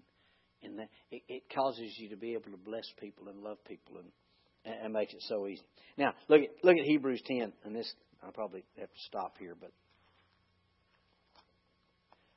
in 0.62 0.78
that 0.78 0.90
it, 1.12 1.24
it 1.28 1.44
causes 1.54 1.94
you 1.98 2.10
to 2.10 2.18
be 2.18 2.34
able 2.34 2.52
to 2.52 2.58
bless 2.58 2.86
people 3.00 3.30
and 3.30 3.42
love 3.42 3.58
people 3.66 3.98
and 3.98 4.76
and 4.84 4.94
makes 4.94 5.14
it 5.14 5.24
so 5.28 5.48
easy. 5.48 5.64
Now 5.98 6.14
look 6.28 6.42
at 6.42 6.50
look 6.64 6.78
at 6.78 6.86
Hebrews 6.86 7.22
ten, 7.26 7.54
and 7.66 7.76
this 7.76 7.92
I 8.22 8.32
probably 8.32 8.64
have 8.78 8.90
to 8.90 9.00
stop 9.08 9.38
here, 9.40 9.56
but 9.60 9.72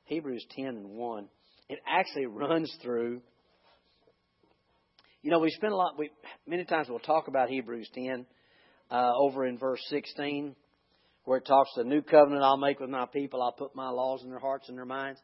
Hebrews 0.05 0.45
ten 0.55 0.67
and 0.67 0.89
one, 0.89 1.27
it 1.69 1.79
actually 1.87 2.25
runs 2.25 2.73
through. 2.81 3.21
You 5.21 5.31
know, 5.31 5.39
we 5.39 5.49
spend 5.51 5.71
a 5.71 5.75
lot. 5.75 5.97
We 5.97 6.11
many 6.45 6.65
times 6.65 6.87
we'll 6.89 6.99
talk 6.99 7.27
about 7.27 7.49
Hebrews 7.49 7.89
ten 7.93 8.25
uh, 8.91 9.11
over 9.17 9.45
in 9.45 9.57
verse 9.57 9.81
sixteen, 9.89 10.55
where 11.23 11.37
it 11.37 11.45
talks 11.45 11.71
the 11.75 11.83
new 11.83 12.01
covenant 12.01 12.43
I'll 12.43 12.57
make 12.57 12.79
with 12.79 12.89
my 12.89 13.05
people. 13.05 13.41
I'll 13.41 13.53
put 13.53 13.75
my 13.75 13.89
laws 13.89 14.21
in 14.23 14.29
their 14.29 14.39
hearts 14.39 14.67
and 14.67 14.77
their 14.77 14.85
minds. 14.85 15.19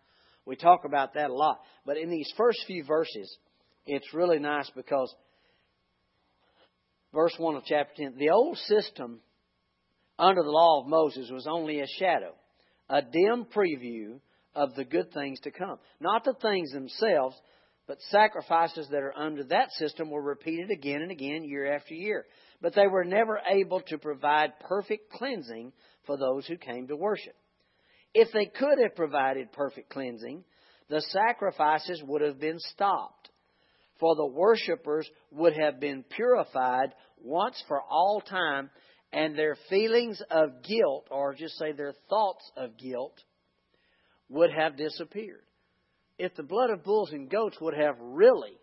We 0.46 0.56
talk 0.56 0.86
about 0.86 1.14
that 1.14 1.30
a 1.30 1.34
lot. 1.34 1.60
But 1.86 1.98
in 1.98 2.10
these 2.10 2.32
first 2.38 2.60
few 2.66 2.84
verses, 2.84 3.38
it's 3.86 4.14
really 4.14 4.40
nice 4.40 4.70
because 4.76 5.14
verse 7.14 7.34
1 7.38 7.56
of 7.56 7.64
chapter 7.66 7.94
10 8.04 8.16
the 8.18 8.30
old 8.30 8.58
system 8.58 9.20
under 10.18 10.42
the 10.42 10.50
law 10.50 10.82
of 10.82 10.88
Moses 10.88 11.30
was 11.32 11.48
only 11.48 11.82
a 11.82 11.88
shadow, 12.00 12.34
a 12.90 13.02
dim 13.02 13.46
preview 13.46 14.20
of 14.60 14.76
the 14.76 14.84
good 14.84 15.14
things 15.14 15.40
to 15.40 15.52
come. 15.52 15.80
Not 16.02 16.26
the 16.26 16.34
things 16.34 16.72
themselves, 16.72 17.36
but 17.88 17.98
sacrifices 18.12 18.90
that 18.92 19.02
are 19.02 19.18
under 19.18 19.46
that 19.46 19.72
system 19.72 20.10
were 20.10 20.22
repeated 20.22 20.70
again 20.70 21.02
and 21.02 21.12
again, 21.12 21.46
year 21.46 21.74
after 21.74 21.94
year. 21.94 22.26
But 22.62 22.76
they 22.76 22.88
were 22.88 23.06
never 23.06 23.40
able 23.50 23.80
to 23.88 23.98
provide 23.98 24.60
perfect 24.60 25.14
cleansing 25.14 25.72
for 26.06 26.18
those 26.18 26.46
who 26.46 26.58
came 26.58 26.88
to 26.88 26.98
worship. 26.98 27.36
If 28.14 28.34
they 28.34 28.48
could 28.48 28.80
have 28.84 28.98
provided 28.98 29.54
perfect 29.54 29.92
cleansing, 29.92 30.44
the 30.90 31.02
sacrifices 31.04 32.04
would 32.06 32.22
have 32.22 32.40
been 32.40 32.60
stopped, 32.60 33.30
for 33.98 34.14
the 34.16 34.26
worshippers 34.26 35.10
would 35.32 35.54
have 35.58 35.80
been 35.80 36.04
purified 36.04 36.94
once 37.24 37.64
for 37.70 37.82
all 37.82 38.22
time, 38.28 38.70
and 39.14 39.38
their 39.38 39.56
feelings 39.70 40.22
of 40.30 40.64
guilt, 40.64 41.08
or 41.12 41.34
just 41.34 41.58
say 41.58 41.72
their 41.72 41.94
thoughts 42.10 42.52
of 42.58 42.78
guilt, 42.78 43.18
would 44.30 44.52
have 44.52 44.78
disappeared. 44.78 45.42
If 46.18 46.36
the 46.36 46.44
blood 46.44 46.70
of 46.70 46.84
bulls 46.84 47.12
and 47.12 47.30
goats 47.30 47.58
would 47.60 47.74
have 47.74 47.96
really 48.00 48.58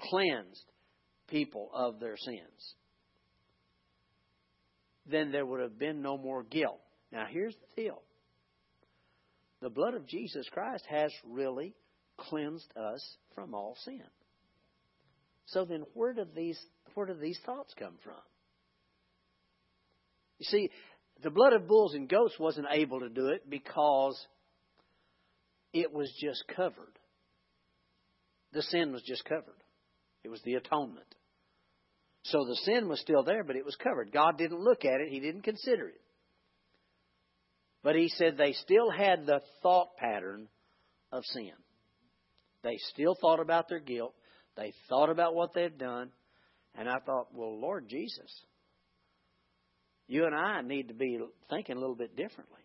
cleansed 0.00 0.64
people 1.28 1.70
of 1.74 2.00
their 2.00 2.16
sins, 2.16 2.74
then 5.10 5.32
there 5.32 5.44
would 5.44 5.60
have 5.60 5.78
been 5.78 6.02
no 6.02 6.16
more 6.16 6.42
guilt. 6.42 6.80
Now, 7.12 7.26
here's 7.28 7.54
the 7.54 7.82
deal 7.82 8.02
the 9.60 9.70
blood 9.70 9.94
of 9.94 10.06
Jesus 10.06 10.46
Christ 10.52 10.84
has 10.88 11.12
really 11.24 11.74
cleansed 12.18 12.70
us 12.76 13.16
from 13.34 13.54
all 13.54 13.76
sin. 13.84 14.02
So 15.46 15.64
then, 15.64 15.84
where 15.94 16.12
do 16.12 16.24
these 16.34 16.58
where 16.94 17.06
do 17.06 17.14
these 17.14 17.38
thoughts 17.44 17.74
come 17.78 17.94
from? 18.02 18.14
You 20.38 20.46
see, 20.46 20.70
the 21.22 21.30
blood 21.30 21.52
of 21.52 21.68
bulls 21.68 21.94
and 21.94 22.08
goats 22.08 22.34
wasn't 22.38 22.66
able 22.70 23.00
to 23.00 23.08
do 23.08 23.28
it 23.28 23.48
because 23.48 24.18
it 25.72 25.92
was 25.92 26.12
just 26.20 26.44
covered. 26.54 26.98
The 28.52 28.62
sin 28.62 28.92
was 28.92 29.02
just 29.02 29.24
covered. 29.24 29.62
It 30.24 30.28
was 30.28 30.40
the 30.44 30.54
atonement. 30.54 31.06
So 32.24 32.44
the 32.44 32.56
sin 32.64 32.88
was 32.88 33.00
still 33.00 33.22
there, 33.22 33.44
but 33.44 33.56
it 33.56 33.64
was 33.64 33.76
covered. 33.76 34.12
God 34.12 34.36
didn't 34.38 34.60
look 34.60 34.84
at 34.84 35.00
it, 35.00 35.10
He 35.10 35.20
didn't 35.20 35.42
consider 35.42 35.88
it. 35.88 36.00
But 37.86 37.94
he 37.94 38.08
said 38.08 38.36
they 38.36 38.52
still 38.52 38.90
had 38.90 39.26
the 39.26 39.42
thought 39.62 39.96
pattern 39.96 40.48
of 41.12 41.24
sin. 41.26 41.52
They 42.64 42.78
still 42.92 43.14
thought 43.20 43.38
about 43.38 43.68
their 43.68 43.78
guilt. 43.78 44.12
They 44.56 44.72
thought 44.88 45.08
about 45.08 45.36
what 45.36 45.54
they'd 45.54 45.78
done. 45.78 46.10
And 46.74 46.88
I 46.88 46.98
thought, 46.98 47.28
well, 47.32 47.60
Lord 47.60 47.88
Jesus, 47.88 48.42
you 50.08 50.24
and 50.26 50.34
I 50.34 50.60
need 50.62 50.88
to 50.88 50.94
be 50.94 51.18
thinking 51.50 51.76
a 51.76 51.80
little 51.80 51.96
bit 51.96 52.16
differently. 52.16 52.60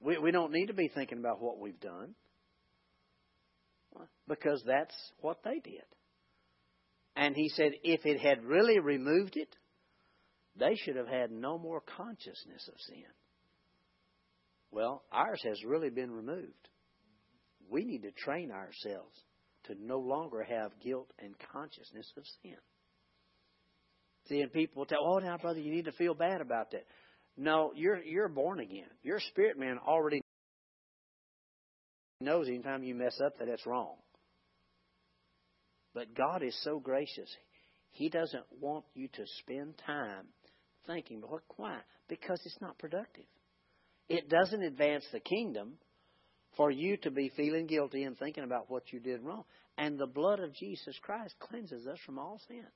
We, 0.00 0.18
we 0.18 0.30
don't 0.30 0.52
need 0.52 0.66
to 0.66 0.74
be 0.74 0.88
thinking 0.88 1.18
about 1.18 1.42
what 1.42 1.58
we've 1.58 1.80
done 1.80 2.14
because 4.26 4.62
that's 4.66 4.94
what 5.20 5.38
they 5.44 5.58
did. 5.58 5.84
And 7.16 7.34
he 7.36 7.48
said, 7.50 7.72
if 7.82 8.06
it 8.06 8.20
had 8.20 8.44
really 8.44 8.78
removed 8.78 9.36
it, 9.36 9.54
they 10.56 10.74
should 10.76 10.96
have 10.96 11.08
had 11.08 11.30
no 11.30 11.58
more 11.58 11.82
consciousness 11.96 12.68
of 12.68 12.80
sin. 12.88 13.04
Well, 14.70 15.02
ours 15.12 15.42
has 15.44 15.62
really 15.64 15.90
been 15.90 16.10
removed. 16.10 16.68
We 17.68 17.84
need 17.84 18.02
to 18.02 18.12
train 18.12 18.50
ourselves 18.50 19.18
to 19.64 19.74
no 19.78 19.98
longer 19.98 20.42
have 20.42 20.70
guilt 20.82 21.10
and 21.18 21.34
consciousness 21.52 22.10
of 22.16 22.22
sin. 22.42 22.56
See, 24.30 24.40
and 24.40 24.52
people 24.52 24.86
tell, 24.86 25.04
"Oh, 25.04 25.18
now, 25.18 25.36
brother, 25.36 25.58
you 25.60 25.72
need 25.72 25.86
to 25.86 25.92
feel 25.92 26.14
bad 26.14 26.40
about 26.40 26.70
that." 26.70 26.86
No, 27.36 27.72
you're 27.74 28.00
you're 28.02 28.28
born 28.28 28.60
again. 28.60 28.88
Your 29.02 29.18
spirit 29.18 29.58
man 29.58 29.78
already 29.78 30.22
knows 32.20 32.48
anytime 32.48 32.84
you 32.84 32.94
mess 32.94 33.20
up 33.20 33.38
that 33.38 33.48
it's 33.48 33.66
wrong. 33.66 33.96
But 35.94 36.14
God 36.14 36.42
is 36.42 36.56
so 36.62 36.78
gracious. 36.78 37.28
He 37.90 38.08
doesn't 38.08 38.44
want 38.60 38.84
you 38.94 39.08
to 39.08 39.26
spend 39.40 39.76
time 39.84 40.26
thinking, 40.86 41.20
well, 41.20 41.40
why? 41.56 41.78
Because 42.08 42.40
it's 42.44 42.60
not 42.60 42.78
productive. 42.78 43.24
It 44.08 44.28
doesn't 44.28 44.62
advance 44.62 45.04
the 45.12 45.20
kingdom 45.20 45.78
for 46.56 46.70
you 46.70 46.96
to 46.98 47.10
be 47.10 47.30
feeling 47.30 47.66
guilty 47.66 48.04
and 48.04 48.16
thinking 48.18 48.44
about 48.44 48.70
what 48.70 48.92
you 48.92 49.00
did 49.00 49.22
wrong. 49.22 49.44
And 49.76 49.98
the 49.98 50.06
blood 50.06 50.40
of 50.40 50.54
Jesus 50.54 50.96
Christ 51.02 51.34
cleanses 51.40 51.86
us 51.86 51.98
from 52.06 52.18
all 52.18 52.40
sin. 52.46 52.66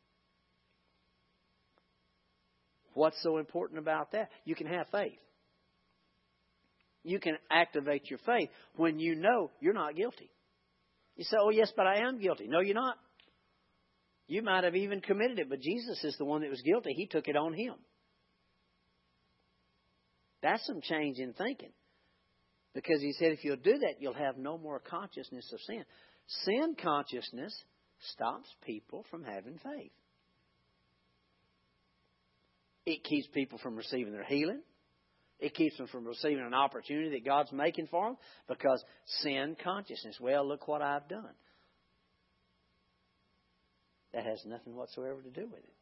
What's 2.94 3.20
so 3.22 3.38
important 3.38 3.78
about 3.78 4.12
that? 4.12 4.30
You 4.44 4.54
can 4.54 4.66
have 4.66 4.86
faith. 4.90 5.18
You 7.02 7.20
can 7.20 7.36
activate 7.50 8.08
your 8.08 8.18
faith 8.20 8.48
when 8.76 8.98
you 8.98 9.14
know 9.14 9.50
you're 9.60 9.74
not 9.74 9.94
guilty. 9.94 10.30
You 11.16 11.24
say, 11.24 11.36
Oh, 11.38 11.50
yes, 11.50 11.70
but 11.76 11.86
I 11.86 11.98
am 11.98 12.18
guilty. 12.18 12.46
No, 12.48 12.60
you're 12.60 12.74
not. 12.74 12.96
You 14.26 14.42
might 14.42 14.64
have 14.64 14.74
even 14.74 15.00
committed 15.00 15.38
it, 15.38 15.50
but 15.50 15.60
Jesus 15.60 16.02
is 16.02 16.16
the 16.16 16.24
one 16.24 16.40
that 16.40 16.50
was 16.50 16.62
guilty. 16.62 16.94
He 16.94 17.06
took 17.06 17.28
it 17.28 17.36
on 17.36 17.52
him. 17.52 17.74
That's 20.42 20.64
some 20.66 20.80
change 20.80 21.18
in 21.18 21.34
thinking. 21.34 21.72
Because 22.74 23.00
he 23.00 23.12
said, 23.12 23.32
if 23.32 23.44
you'll 23.44 23.56
do 23.56 23.78
that, 23.78 23.96
you'll 24.00 24.14
have 24.14 24.36
no 24.36 24.58
more 24.58 24.80
consciousness 24.80 25.50
of 25.52 25.60
sin. 25.60 25.84
Sin 26.44 26.74
consciousness 26.82 27.54
stops 28.12 28.48
people 28.64 29.04
from 29.10 29.22
having 29.22 29.58
faith. 29.58 29.92
It 32.86 33.04
keeps 33.04 33.26
people 33.28 33.58
from 33.58 33.76
receiving 33.76 34.12
their 34.12 34.24
healing. 34.24 34.60
It 35.40 35.54
keeps 35.54 35.76
them 35.76 35.88
from 35.88 36.06
receiving 36.06 36.44
an 36.44 36.54
opportunity 36.54 37.10
that 37.10 37.24
God's 37.24 37.52
making 37.52 37.88
for 37.88 38.06
them 38.06 38.16
because 38.48 38.82
sin 39.22 39.56
consciousness. 39.62 40.16
Well, 40.20 40.46
look 40.46 40.68
what 40.68 40.82
I've 40.82 41.08
done. 41.08 41.34
That 44.12 44.24
has 44.24 44.40
nothing 44.46 44.76
whatsoever 44.76 45.22
to 45.22 45.30
do 45.30 45.46
with 45.46 45.64
it. 45.64 45.74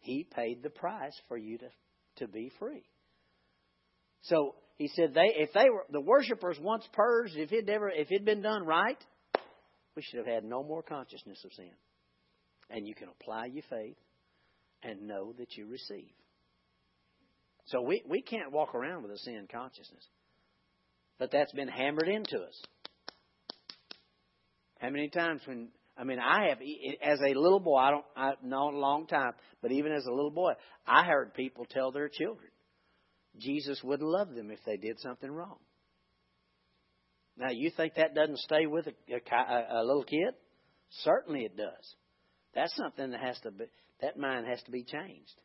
He 0.00 0.24
paid 0.24 0.62
the 0.62 0.70
price 0.70 1.14
for 1.28 1.36
you 1.36 1.58
to, 1.58 1.68
to 2.16 2.28
be 2.28 2.50
free. 2.58 2.84
So 4.22 4.56
he 4.76 4.88
said 4.88 5.14
they 5.14 5.32
if 5.36 5.52
they 5.52 5.70
were 5.70 5.84
the 5.90 6.00
worshippers 6.00 6.58
once 6.60 6.84
purged, 6.92 7.36
if 7.36 7.52
it 7.52 7.68
ever 7.68 7.88
if 7.88 8.10
it'd 8.10 8.24
been 8.24 8.42
done 8.42 8.64
right, 8.66 8.98
we 9.94 10.02
should 10.02 10.18
have 10.18 10.26
had 10.26 10.44
no 10.44 10.62
more 10.62 10.82
consciousness 10.82 11.42
of 11.44 11.52
sin. 11.52 11.70
And 12.70 12.86
you 12.86 12.94
can 12.94 13.08
apply 13.08 13.46
your 13.46 13.64
faith 13.70 13.96
and 14.82 15.06
know 15.06 15.32
that 15.38 15.56
you 15.56 15.66
receive. 15.66 16.10
So 17.68 17.82
we, 17.82 18.02
we 18.08 18.22
can't 18.22 18.52
walk 18.52 18.74
around 18.74 19.02
with 19.02 19.12
a 19.12 19.18
sin 19.18 19.46
consciousness. 19.50 20.04
But 21.18 21.30
that's 21.30 21.52
been 21.52 21.68
hammered 21.68 22.08
into 22.08 22.38
us. 22.38 22.62
How 24.78 24.90
many 24.90 25.08
times 25.08 25.40
when 25.44 25.68
I 25.96 26.04
mean 26.04 26.20
I 26.20 26.48
have 26.48 26.58
as 27.02 27.18
a 27.20 27.34
little 27.34 27.58
boy, 27.58 27.76
I 27.76 27.90
don't 27.90 28.04
I 28.16 28.32
know 28.44 28.70
a 28.70 28.78
long 28.78 29.06
time, 29.06 29.32
but 29.60 29.72
even 29.72 29.92
as 29.92 30.06
a 30.06 30.12
little 30.12 30.30
boy, 30.30 30.52
I 30.86 31.04
heard 31.04 31.34
people 31.34 31.66
tell 31.68 31.90
their 31.90 32.08
children 32.08 32.50
Jesus 33.38 33.80
wouldn't 33.82 34.08
love 34.08 34.34
them 34.34 34.50
if 34.50 34.60
they 34.64 34.76
did 34.76 34.98
something 35.00 35.30
wrong. 35.30 35.58
Now, 37.36 37.50
you 37.50 37.70
think 37.76 37.94
that 37.94 38.14
doesn't 38.14 38.38
stay 38.38 38.66
with 38.66 38.86
a, 38.86 39.14
a, 39.14 39.80
a 39.80 39.84
little 39.84 40.04
kid? 40.04 40.34
Certainly 41.02 41.44
it 41.44 41.56
does. 41.56 41.94
That's 42.54 42.74
something 42.74 43.10
that 43.10 43.20
has 43.20 43.38
to 43.40 43.52
be, 43.52 43.64
that 44.00 44.18
mind 44.18 44.46
has 44.48 44.60
to 44.64 44.70
be 44.70 44.82
changed. 44.82 45.40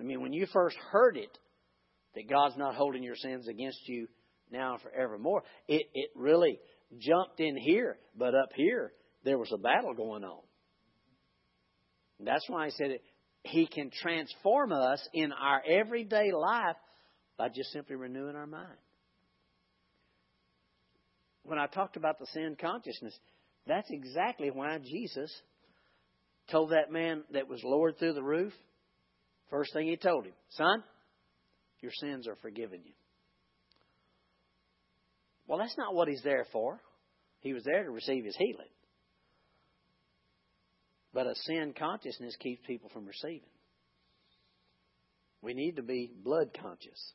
I 0.00 0.02
mean, 0.02 0.22
when 0.22 0.32
you 0.32 0.46
first 0.46 0.76
heard 0.90 1.16
it, 1.16 1.36
that 2.14 2.28
God's 2.28 2.56
not 2.56 2.74
holding 2.74 3.02
your 3.02 3.16
sins 3.16 3.46
against 3.46 3.80
you 3.86 4.08
now 4.50 4.72
and 4.72 4.82
forevermore, 4.82 5.42
it, 5.68 5.86
it 5.94 6.10
really 6.16 6.58
jumped 6.98 7.38
in 7.38 7.56
here, 7.56 7.98
but 8.16 8.34
up 8.34 8.50
here, 8.54 8.92
there 9.24 9.38
was 9.38 9.52
a 9.52 9.58
battle 9.58 9.94
going 9.94 10.24
on. 10.24 10.40
That's 12.18 12.48
why 12.48 12.66
I 12.66 12.70
said 12.70 12.90
it, 12.90 13.02
He 13.44 13.66
can 13.66 13.90
transform 13.90 14.72
us 14.72 15.06
in 15.12 15.32
our 15.32 15.62
everyday 15.64 16.32
life 16.32 16.76
by 17.38 17.48
just 17.48 17.72
simply 17.72 17.96
renewing 17.96 18.36
our 18.36 18.46
mind. 18.46 18.76
When 21.44 21.58
I 21.58 21.66
talked 21.66 21.96
about 21.96 22.18
the 22.18 22.26
sin 22.26 22.56
consciousness, 22.60 23.16
that's 23.66 23.88
exactly 23.90 24.50
why 24.50 24.78
Jesus 24.78 25.32
told 26.50 26.70
that 26.70 26.90
man 26.90 27.22
that 27.32 27.48
was 27.48 27.62
lowered 27.64 27.98
through 27.98 28.14
the 28.14 28.22
roof, 28.22 28.52
First 29.50 29.72
thing 29.72 29.88
he 29.88 29.96
told 29.96 30.26
him, 30.26 30.32
son, 30.50 30.82
your 31.80 31.92
sins 31.92 32.28
are 32.28 32.36
forgiven 32.36 32.80
you. 32.84 32.92
Well, 35.46 35.58
that's 35.58 35.76
not 35.76 35.94
what 35.94 36.08
he's 36.08 36.22
there 36.22 36.46
for. 36.52 36.80
He 37.40 37.52
was 37.52 37.64
there 37.64 37.82
to 37.82 37.90
receive 37.90 38.24
his 38.24 38.36
healing. 38.36 38.68
But 41.12 41.26
a 41.26 41.34
sin 41.34 41.74
consciousness 41.76 42.36
keeps 42.38 42.64
people 42.66 42.88
from 42.90 43.06
receiving. 43.06 43.48
We 45.42 45.54
need 45.54 45.76
to 45.76 45.82
be 45.82 46.12
blood 46.22 46.50
conscious. 46.60 47.12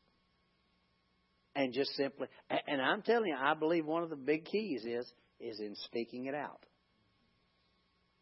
And 1.56 1.74
just 1.74 1.92
simply, 1.96 2.28
and 2.68 2.82
I'm 2.82 3.02
telling 3.04 3.30
you, 3.30 3.38
I 3.40 3.54
believe 3.54 3.86
one 3.86 4.04
of 4.04 4.10
the 4.10 4.18
big 4.18 4.44
keys 4.44 4.84
is, 4.84 5.10
is 5.40 5.60
in 5.62 5.76
speaking 5.86 6.26
it 6.26 6.36
out. 6.36 6.60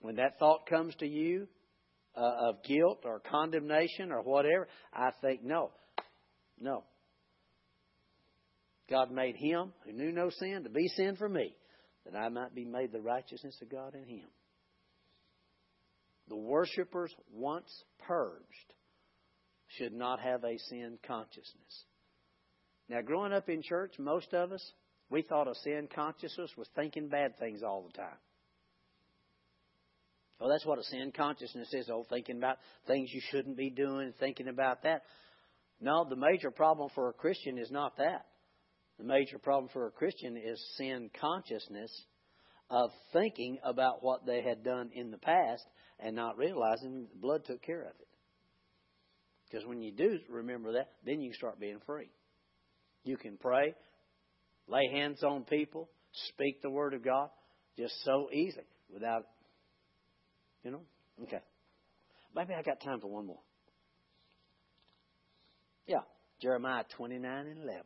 When 0.01 0.17
that 0.17 0.37
thought 0.37 0.67
comes 0.67 0.93
to 0.95 1.07
you, 1.07 1.47
uh, 2.15 2.49
of 2.49 2.63
guilt 2.63 3.03
or 3.05 3.19
condemnation 3.19 4.11
or 4.11 4.21
whatever, 4.21 4.67
I 4.93 5.11
think, 5.21 5.43
no, 5.43 5.71
no. 6.59 6.83
God 8.89 9.11
made 9.11 9.35
him 9.35 9.73
who 9.85 9.93
knew 9.93 10.11
no 10.11 10.29
sin 10.29 10.63
to 10.63 10.69
be 10.69 10.87
sin 10.89 11.15
for 11.15 11.29
me, 11.29 11.55
that 12.05 12.17
I 12.17 12.29
might 12.29 12.53
be 12.53 12.65
made 12.65 12.91
the 12.91 13.01
righteousness 13.01 13.57
of 13.61 13.71
God 13.71 13.95
in 13.95 14.07
him. 14.07 14.27
The 16.27 16.37
worshippers, 16.37 17.13
once 17.33 17.69
purged, 18.07 18.73
should 19.77 19.93
not 19.93 20.19
have 20.19 20.43
a 20.43 20.57
sin 20.69 20.97
consciousness. 21.05 21.85
Now, 22.89 23.01
growing 23.01 23.33
up 23.33 23.49
in 23.49 23.61
church, 23.63 23.95
most 23.97 24.33
of 24.33 24.51
us, 24.51 24.71
we 25.09 25.21
thought 25.21 25.47
a 25.47 25.55
sin 25.63 25.87
consciousness 25.93 26.51
was 26.57 26.67
thinking 26.75 27.07
bad 27.07 27.37
things 27.39 27.61
all 27.63 27.83
the 27.83 27.97
time. 27.97 28.17
Well, 30.39 30.49
that's 30.49 30.65
what 30.65 30.79
a 30.79 30.83
sin 30.83 31.11
consciousness 31.15 31.69
is. 31.73 31.89
Oh, 31.91 32.05
thinking 32.09 32.37
about 32.37 32.57
things 32.87 33.09
you 33.13 33.21
shouldn't 33.31 33.57
be 33.57 33.69
doing, 33.69 34.13
thinking 34.19 34.47
about 34.47 34.83
that. 34.83 35.03
No, 35.79 36.05
the 36.07 36.15
major 36.15 36.51
problem 36.51 36.89
for 36.95 37.09
a 37.09 37.13
Christian 37.13 37.57
is 37.57 37.71
not 37.71 37.97
that. 37.97 38.25
The 38.97 39.05
major 39.05 39.39
problem 39.39 39.69
for 39.73 39.87
a 39.87 39.91
Christian 39.91 40.37
is 40.37 40.61
sin 40.77 41.09
consciousness 41.19 41.91
of 42.69 42.89
thinking 43.11 43.57
about 43.63 44.03
what 44.03 44.25
they 44.25 44.41
had 44.41 44.63
done 44.63 44.91
in 44.93 45.11
the 45.11 45.17
past 45.17 45.63
and 45.99 46.15
not 46.15 46.37
realizing 46.37 47.07
the 47.11 47.19
blood 47.19 47.45
took 47.45 47.61
care 47.61 47.81
of 47.81 47.95
it. 47.99 48.07
Because 49.49 49.67
when 49.67 49.81
you 49.81 49.91
do 49.91 50.19
remember 50.29 50.73
that, 50.73 50.89
then 51.05 51.21
you 51.21 51.33
start 51.33 51.59
being 51.59 51.79
free. 51.85 52.09
You 53.03 53.17
can 53.17 53.37
pray, 53.37 53.75
lay 54.67 54.89
hands 54.91 55.23
on 55.23 55.43
people, 55.43 55.89
speak 56.29 56.61
the 56.61 56.69
Word 56.69 56.93
of 56.93 57.03
God 57.03 57.29
just 57.77 57.93
so 58.03 58.29
easily 58.31 58.65
without 58.91 59.25
you 60.63 60.71
know? 60.71 60.81
Okay. 61.23 61.41
Maybe 62.35 62.53
I 62.53 62.61
got 62.61 62.81
time 62.81 62.99
for 62.99 63.07
one 63.07 63.27
more. 63.27 63.39
Yeah. 65.85 66.01
Jeremiah 66.41 66.83
29 66.97 67.47
and 67.47 67.63
11. 67.63 67.81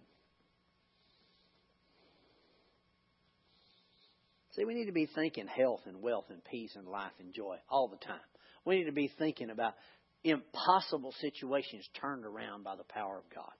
See, 4.56 4.66
we 4.66 4.74
need 4.74 4.86
to 4.86 4.92
be 4.92 5.08
thinking 5.14 5.46
health 5.46 5.82
and 5.86 6.02
wealth 6.02 6.26
and 6.30 6.44
peace 6.44 6.72
and 6.76 6.88
life 6.88 7.12
and 7.20 7.32
joy 7.34 7.58
all 7.70 7.88
the 7.88 7.98
time. 7.98 8.20
We 8.66 8.78
need 8.78 8.86
to 8.86 8.92
be 8.92 9.12
thinking 9.20 9.52
about 9.52 9.76
impossible 10.24 11.14
situations 11.22 11.88
turned 12.02 12.26
around 12.26 12.64
by 12.64 12.76
the 12.76 12.84
power 12.84 13.18
of 13.18 13.24
God. 13.34 13.52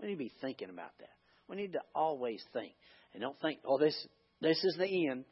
We 0.00 0.08
need 0.08 0.14
to 0.14 0.18
be 0.18 0.32
thinking 0.40 0.70
about 0.70 0.90
that. 0.98 1.10
We 1.48 1.56
need 1.56 1.72
to 1.74 1.80
always 1.94 2.42
think. 2.52 2.72
And 3.12 3.20
don't 3.20 3.40
think, 3.40 3.60
oh, 3.64 3.78
this, 3.78 3.94
this 4.40 4.62
is 4.64 4.76
the 4.76 5.08
end. 5.08 5.24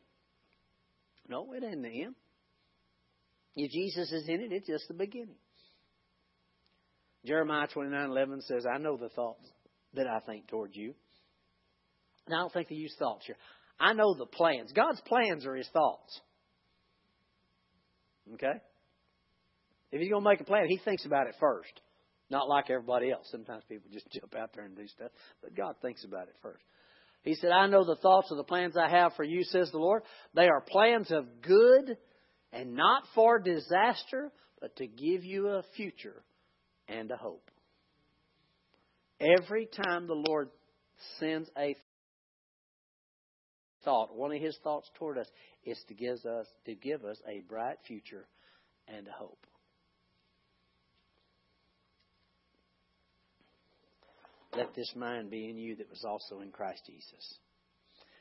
No, 1.28 1.52
it 1.52 1.64
ain't 1.64 1.82
the 1.82 2.02
end. 2.04 2.14
If 3.60 3.72
Jesus 3.72 4.12
is 4.12 4.28
in 4.28 4.40
it, 4.40 4.52
it's 4.52 4.68
just 4.68 4.86
the 4.86 4.94
beginning. 4.94 5.34
Jeremiah 7.26 7.66
29:11 7.66 8.42
says, 8.42 8.64
"I 8.64 8.78
know 8.78 8.96
the 8.96 9.08
thoughts 9.08 9.50
that 9.94 10.06
I 10.06 10.20
think 10.20 10.46
toward 10.46 10.76
you." 10.76 10.94
And 12.26 12.36
I 12.36 12.38
don't 12.38 12.52
think 12.52 12.68
they 12.68 12.76
use 12.76 12.94
thoughts 12.96 13.26
here. 13.26 13.36
I 13.80 13.94
know 13.94 14.14
the 14.14 14.26
plans. 14.26 14.70
God's 14.72 15.00
plans 15.00 15.44
are 15.44 15.56
His 15.56 15.68
thoughts. 15.70 16.20
Okay? 18.34 18.60
If 19.90 20.00
He's 20.00 20.10
going 20.10 20.22
to 20.22 20.28
make 20.28 20.40
a 20.40 20.44
plan, 20.44 20.68
He 20.68 20.78
thinks 20.78 21.04
about 21.04 21.26
it 21.26 21.34
first. 21.40 21.80
Not 22.30 22.48
like 22.48 22.70
everybody 22.70 23.10
else. 23.10 23.28
Sometimes 23.30 23.64
people 23.64 23.90
just 23.90 24.08
jump 24.12 24.36
out 24.36 24.52
there 24.54 24.66
and 24.66 24.76
do 24.76 24.86
stuff. 24.86 25.10
But 25.42 25.56
God 25.56 25.74
thinks 25.82 26.04
about 26.04 26.28
it 26.28 26.36
first. 26.42 26.62
He 27.22 27.34
said, 27.34 27.50
I 27.50 27.66
know 27.66 27.84
the 27.84 27.96
thoughts 27.96 28.30
of 28.30 28.36
the 28.36 28.44
plans 28.44 28.76
I 28.76 28.88
have 28.88 29.14
for 29.14 29.24
you, 29.24 29.42
says 29.42 29.70
the 29.72 29.78
Lord. 29.78 30.04
They 30.34 30.48
are 30.48 30.60
plans 30.60 31.10
of 31.10 31.42
good 31.42 31.98
and 32.52 32.74
not 32.74 33.04
for 33.14 33.38
disaster, 33.38 34.30
but 34.60 34.76
to 34.76 34.86
give 34.86 35.24
you 35.24 35.48
a 35.48 35.62
future 35.76 36.22
and 36.88 37.10
a 37.10 37.16
hope. 37.16 37.50
Every 39.20 39.66
time 39.66 40.06
the 40.06 40.14
Lord 40.14 40.48
sends 41.18 41.50
a 41.56 41.76
thought, 43.84 44.14
one 44.16 44.32
of 44.32 44.40
His 44.40 44.56
thoughts 44.62 44.88
toward 44.98 45.18
us, 45.18 45.26
is 45.64 45.78
to 45.88 45.94
give 45.94 46.24
us 46.24 46.46
to 46.66 46.74
give 46.74 47.04
us 47.04 47.18
a 47.28 47.40
bright 47.48 47.78
future 47.86 48.26
and 48.86 49.06
a 49.06 49.12
hope. 49.12 49.46
Let 54.56 54.74
this 54.74 54.92
mind 54.96 55.30
be 55.30 55.48
in 55.48 55.56
you 55.56 55.76
that 55.76 55.90
was 55.90 56.04
also 56.04 56.40
in 56.40 56.50
Christ 56.50 56.82
Jesus. 56.86 57.38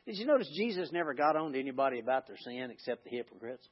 Did 0.06 0.18
you 0.18 0.26
notice 0.26 0.50
Jesus 0.56 0.92
never 0.92 1.14
got 1.14 1.36
on 1.36 1.52
to 1.54 1.60
anybody 1.60 2.00
about 2.00 2.28
their 2.28 2.38
sin 2.38 2.70
except 2.72 3.04
the 3.04 3.10
hypocrites? 3.10 3.68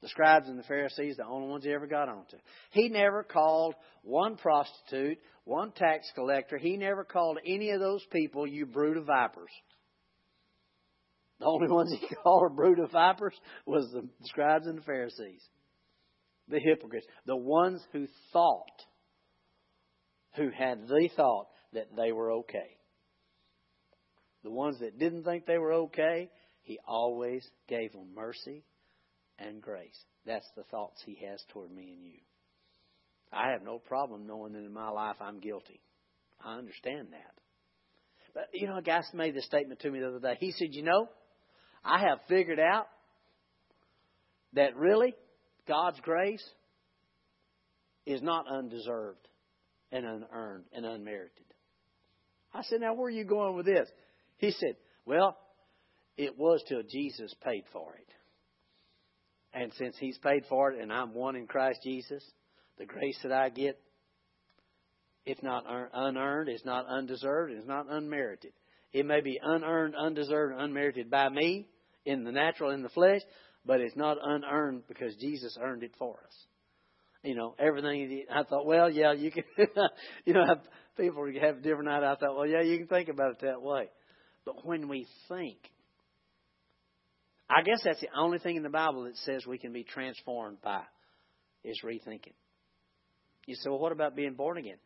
The 0.00 0.08
scribes 0.08 0.48
and 0.48 0.58
the 0.58 0.64
Pharisees, 0.64 1.16
the 1.16 1.26
only 1.26 1.48
ones 1.48 1.64
he 1.64 1.72
ever 1.72 1.88
got 1.88 2.08
on 2.08 2.24
to. 2.30 2.36
He 2.70 2.88
never 2.88 3.24
called 3.24 3.74
one 4.02 4.36
prostitute, 4.36 5.18
one 5.44 5.72
tax 5.72 6.08
collector. 6.14 6.56
He 6.56 6.76
never 6.76 7.04
called 7.04 7.38
any 7.44 7.70
of 7.70 7.80
those 7.80 8.04
people, 8.12 8.46
you 8.46 8.64
brood 8.64 8.96
of 8.96 9.06
vipers. 9.06 9.50
The 11.40 11.46
only 11.46 11.68
ones 11.72 11.92
he 11.98 12.14
called 12.14 12.44
a 12.50 12.54
brood 12.54 12.78
of 12.78 12.92
vipers 12.92 13.34
was 13.66 13.90
the 13.92 14.08
scribes 14.24 14.66
and 14.66 14.78
the 14.78 14.82
Pharisees. 14.82 15.42
The 16.46 16.60
hypocrites. 16.60 17.06
The 17.26 17.36
ones 17.36 17.82
who 17.92 18.06
thought, 18.32 18.66
who 20.36 20.50
had 20.50 20.86
the 20.86 21.10
thought 21.16 21.48
that 21.72 21.88
they 21.96 22.12
were 22.12 22.32
okay. 22.32 22.76
The 24.44 24.50
ones 24.50 24.78
that 24.78 24.98
didn't 24.98 25.24
think 25.24 25.44
they 25.44 25.58
were 25.58 25.72
okay, 25.72 26.30
he 26.62 26.78
always 26.86 27.44
gave 27.68 27.92
them 27.92 28.14
mercy 28.14 28.62
and 29.38 29.62
grace. 29.62 29.98
That's 30.26 30.48
the 30.56 30.64
thoughts 30.64 31.02
He 31.04 31.18
has 31.26 31.42
toward 31.48 31.70
me 31.70 31.92
and 31.92 32.04
you. 32.04 32.18
I 33.32 33.50
have 33.50 33.62
no 33.62 33.78
problem 33.78 34.26
knowing 34.26 34.52
that 34.52 34.64
in 34.64 34.72
my 34.72 34.88
life 34.88 35.16
I'm 35.20 35.40
guilty. 35.40 35.80
I 36.44 36.56
understand 36.56 37.08
that. 37.12 37.34
But, 38.34 38.48
you 38.52 38.66
know, 38.68 38.78
a 38.78 38.82
guy 38.82 39.02
made 39.14 39.34
this 39.34 39.46
statement 39.46 39.80
to 39.80 39.90
me 39.90 40.00
the 40.00 40.08
other 40.08 40.20
day. 40.20 40.36
He 40.38 40.52
said, 40.52 40.68
You 40.70 40.82
know, 40.82 41.08
I 41.84 42.00
have 42.00 42.18
figured 42.28 42.60
out 42.60 42.86
that 44.54 44.76
really 44.76 45.14
God's 45.66 46.00
grace 46.00 46.44
is 48.06 48.22
not 48.22 48.46
undeserved 48.50 49.26
and 49.92 50.04
unearned 50.04 50.64
and 50.72 50.86
unmerited. 50.86 51.44
I 52.54 52.62
said, 52.62 52.80
Now, 52.80 52.94
where 52.94 53.06
are 53.06 53.10
you 53.10 53.24
going 53.24 53.56
with 53.56 53.66
this? 53.66 53.88
He 54.38 54.50
said, 54.52 54.76
Well, 55.04 55.36
it 56.16 56.38
was 56.38 56.62
till 56.68 56.82
Jesus 56.82 57.34
paid 57.44 57.64
for 57.72 57.94
it. 57.94 58.06
And 59.52 59.72
since 59.74 59.96
He's 59.98 60.18
paid 60.18 60.44
for 60.48 60.72
it 60.72 60.80
and 60.80 60.92
I'm 60.92 61.14
one 61.14 61.36
in 61.36 61.46
Christ 61.46 61.80
Jesus, 61.82 62.22
the 62.78 62.86
grace 62.86 63.18
that 63.22 63.32
I 63.32 63.48
get, 63.48 63.78
it's 65.24 65.42
not 65.42 65.64
unearned, 65.92 66.48
it's 66.48 66.64
not 66.64 66.86
undeserved, 66.86 67.52
it's 67.52 67.66
not 67.66 67.86
unmerited. 67.90 68.52
It 68.92 69.04
may 69.04 69.20
be 69.20 69.38
unearned, 69.42 69.94
undeserved, 69.94 70.54
unmerited 70.56 71.10
by 71.10 71.28
me 71.28 71.68
in 72.06 72.24
the 72.24 72.32
natural, 72.32 72.70
in 72.70 72.82
the 72.82 72.88
flesh, 72.88 73.20
but 73.66 73.80
it's 73.80 73.96
not 73.96 74.16
unearned 74.22 74.84
because 74.88 75.14
Jesus 75.16 75.56
earned 75.60 75.82
it 75.82 75.92
for 75.98 76.18
us. 76.24 76.46
You 77.22 77.34
know, 77.34 77.54
everything. 77.58 78.24
I 78.32 78.44
thought, 78.44 78.64
well, 78.64 78.88
yeah, 78.88 79.12
you 79.12 79.30
can. 79.30 79.44
you 80.24 80.34
know, 80.34 80.44
people 80.96 81.26
have 81.40 81.62
different 81.62 81.88
idea. 81.88 82.12
I 82.12 82.16
thought, 82.16 82.36
well, 82.36 82.46
yeah, 82.46 82.62
you 82.62 82.78
can 82.78 82.86
think 82.86 83.08
about 83.08 83.32
it 83.32 83.40
that 83.42 83.60
way. 83.60 83.88
But 84.44 84.64
when 84.64 84.88
we 84.88 85.06
think 85.28 85.58
I 87.50 87.62
guess 87.62 87.80
that's 87.82 88.00
the 88.00 88.08
only 88.16 88.38
thing 88.38 88.56
in 88.56 88.62
the 88.62 88.68
Bible 88.68 89.04
that 89.04 89.16
says 89.18 89.46
we 89.46 89.58
can 89.58 89.72
be 89.72 89.84
transformed 89.84 90.60
by 90.62 90.82
is 91.64 91.80
rethinking. 91.84 92.34
You 93.46 93.54
say, 93.54 93.70
well, 93.70 93.78
what 93.78 93.92
about 93.92 94.14
being 94.14 94.34
born 94.34 94.58
again? 94.58 94.76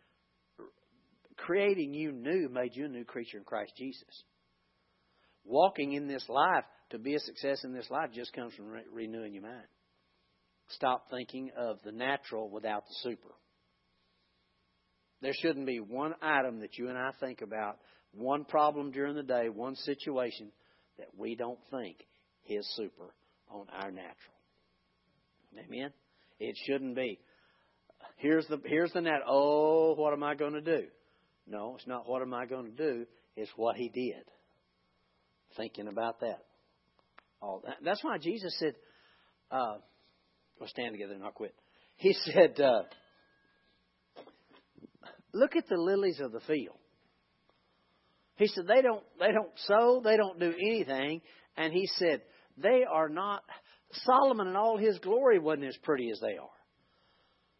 Creating 1.36 1.92
you 1.92 2.12
new 2.12 2.48
made 2.48 2.76
you 2.76 2.84
a 2.84 2.88
new 2.88 3.04
creature 3.04 3.38
in 3.38 3.44
Christ 3.44 3.72
Jesus. 3.76 4.24
Walking 5.44 5.92
in 5.92 6.06
this 6.06 6.24
life 6.28 6.64
to 6.90 6.98
be 6.98 7.16
a 7.16 7.18
success 7.18 7.64
in 7.64 7.72
this 7.72 7.90
life 7.90 8.10
just 8.14 8.32
comes 8.32 8.54
from 8.54 8.68
re- 8.68 8.82
renewing 8.92 9.34
your 9.34 9.42
mind. 9.42 9.66
Stop 10.68 11.06
thinking 11.10 11.50
of 11.56 11.78
the 11.84 11.90
natural 11.90 12.48
without 12.48 12.84
the 12.86 12.94
super. 13.02 13.34
There 15.20 15.32
shouldn't 15.34 15.66
be 15.66 15.80
one 15.80 16.14
item 16.22 16.60
that 16.60 16.78
you 16.78 16.88
and 16.88 16.98
I 16.98 17.10
think 17.18 17.42
about, 17.42 17.78
one 18.12 18.44
problem 18.44 18.92
during 18.92 19.16
the 19.16 19.22
day, 19.22 19.48
one 19.48 19.74
situation 19.74 20.52
that 20.98 21.08
we 21.16 21.34
don't 21.34 21.58
think 21.70 21.96
his 22.44 22.66
super 22.76 23.14
on 23.50 23.66
our 23.72 23.90
natural. 23.90 24.34
Amen? 25.58 25.92
It 26.38 26.56
shouldn't 26.66 26.96
be. 26.96 27.18
Here's 28.16 28.46
the 28.46 28.60
here's 28.64 28.92
the 28.92 29.00
net. 29.00 29.20
Oh, 29.26 29.94
what 29.94 30.12
am 30.12 30.22
I 30.22 30.34
going 30.34 30.54
to 30.54 30.60
do? 30.60 30.86
No, 31.46 31.76
it's 31.76 31.86
not 31.86 32.08
what 32.08 32.22
am 32.22 32.34
I 32.34 32.46
going 32.46 32.64
to 32.64 32.70
do. 32.76 33.06
It's 33.36 33.50
what 33.56 33.76
he 33.76 33.88
did. 33.88 34.24
Thinking 35.56 35.88
about 35.88 36.20
that. 36.20 36.40
All 37.40 37.62
that. 37.66 37.78
That's 37.84 38.02
why 38.02 38.18
Jesus 38.18 38.54
said, 38.58 38.74
uh, 39.50 39.74
"We'll 40.58 40.68
stand 40.68 40.92
together 40.92 41.12
and 41.12 41.22
not 41.22 41.34
quit." 41.34 41.54
He 41.96 42.12
said, 42.24 42.60
uh, 42.60 42.82
"Look 45.32 45.56
at 45.56 45.68
the 45.68 45.76
lilies 45.76 46.20
of 46.20 46.32
the 46.32 46.40
field." 46.40 46.76
He 48.36 48.46
said 48.46 48.66
they 48.66 48.82
don't 48.82 49.04
they 49.20 49.32
don't 49.32 49.52
sow, 49.66 50.00
they 50.02 50.16
don't 50.16 50.38
do 50.40 50.52
anything, 50.52 51.20
and 51.56 51.72
he 51.72 51.88
said, 51.98 52.22
they 52.56 52.84
are 52.90 53.08
not, 53.08 53.42
Solomon 54.04 54.48
in 54.48 54.56
all 54.56 54.76
his 54.76 54.98
glory 54.98 55.38
wasn't 55.38 55.66
as 55.66 55.76
pretty 55.82 56.10
as 56.10 56.20
they 56.20 56.36
are. 56.36 56.48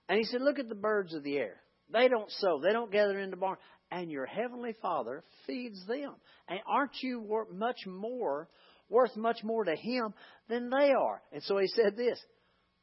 And 0.09 0.19
he 0.19 0.25
said, 0.25 0.43
look 0.43 0.59
at 0.59 0.69
the 0.69 0.75
birds 0.75 1.15
of 1.15 1.23
the 1.23 1.37
air. 1.37 1.57
They 1.93 2.09
don't 2.09 2.31
sow, 2.31 2.61
they 2.61 2.73
don't 2.73 2.93
gather 2.93 3.19
in 3.19 3.31
the 3.31 3.37
barn, 3.37 3.59
and 3.91 4.11
your 4.11 4.27
heavenly 4.27 4.75
Father 4.81 5.25
feeds 5.47 5.85
them. 5.87 6.15
And 6.49 6.61
aren't 6.67 7.03
you 7.03 7.21
worth 7.21 7.51
much 7.51 7.87
more, 7.87 8.49
worth 8.89 9.15
much 9.17 9.43
more 9.43 9.65
to 9.65 9.77
Him 9.77 10.15
than 10.49 10.71
they 10.71 10.91
are? 10.91 11.23
And 11.33 11.43
so 11.43 11.59
he 11.59 11.67
said 11.69 11.97
this, 11.97 12.19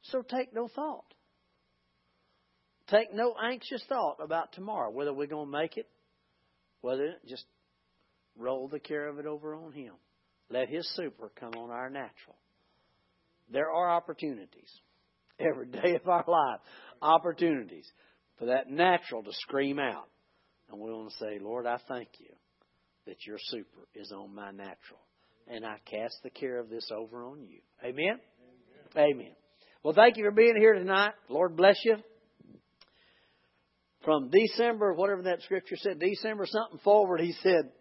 so 0.03 0.21
take 0.21 0.53
no 0.53 0.67
thought. 0.67 1.05
Take 2.87 3.13
no 3.13 3.35
anxious 3.41 3.83
thought 3.87 4.17
about 4.19 4.53
tomorrow, 4.53 4.89
whether 4.89 5.13
we're 5.13 5.27
going 5.27 5.51
to 5.51 5.57
make 5.57 5.77
it, 5.77 5.87
whether 6.81 7.15
just 7.27 7.45
roll 8.37 8.67
the 8.67 8.79
care 8.79 9.07
of 9.07 9.19
it 9.19 9.25
over 9.25 9.55
on 9.55 9.71
Him. 9.73 9.93
Let 10.49 10.69
His 10.69 10.89
super 10.95 11.31
come 11.39 11.53
on 11.55 11.69
our 11.69 11.89
natural. 11.89 12.35
There 13.51 13.71
are 13.71 13.89
opportunities 13.89 14.71
every 15.39 15.67
day 15.67 15.95
of 15.95 16.07
our 16.07 16.25
life, 16.27 16.59
opportunities 17.01 17.89
for 18.37 18.45
that 18.45 18.69
natural 18.69 19.23
to 19.23 19.31
scream 19.33 19.79
out. 19.79 20.07
And 20.71 20.79
we 20.79 20.91
want 20.91 21.11
to 21.11 21.17
say, 21.17 21.39
Lord, 21.41 21.65
I 21.65 21.79
thank 21.87 22.09
you 22.19 22.29
that 23.05 23.25
your 23.25 23.37
super 23.39 23.87
is 23.95 24.11
on 24.11 24.35
my 24.35 24.51
natural. 24.51 24.99
And 25.47 25.65
I 25.65 25.77
cast 25.85 26.15
the 26.23 26.29
care 26.29 26.59
of 26.59 26.69
this 26.69 26.89
over 26.95 27.25
on 27.25 27.41
you. 27.41 27.59
Amen? 27.83 28.19
Amen. 28.95 29.11
Amen. 29.11 29.35
Well, 29.83 29.95
thank 29.95 30.17
you 30.17 30.25
for 30.25 30.31
being 30.31 30.55
here 30.57 30.73
tonight. 30.73 31.13
Lord 31.27 31.55
bless 31.55 31.77
you. 31.83 31.95
From 34.03 34.29
December, 34.29 34.93
whatever 34.93 35.23
that 35.23 35.41
scripture 35.41 35.75
said, 35.77 35.99
December 35.99 36.45
something 36.45 36.79
forward, 36.83 37.19
he 37.19 37.33
said, 37.43 37.71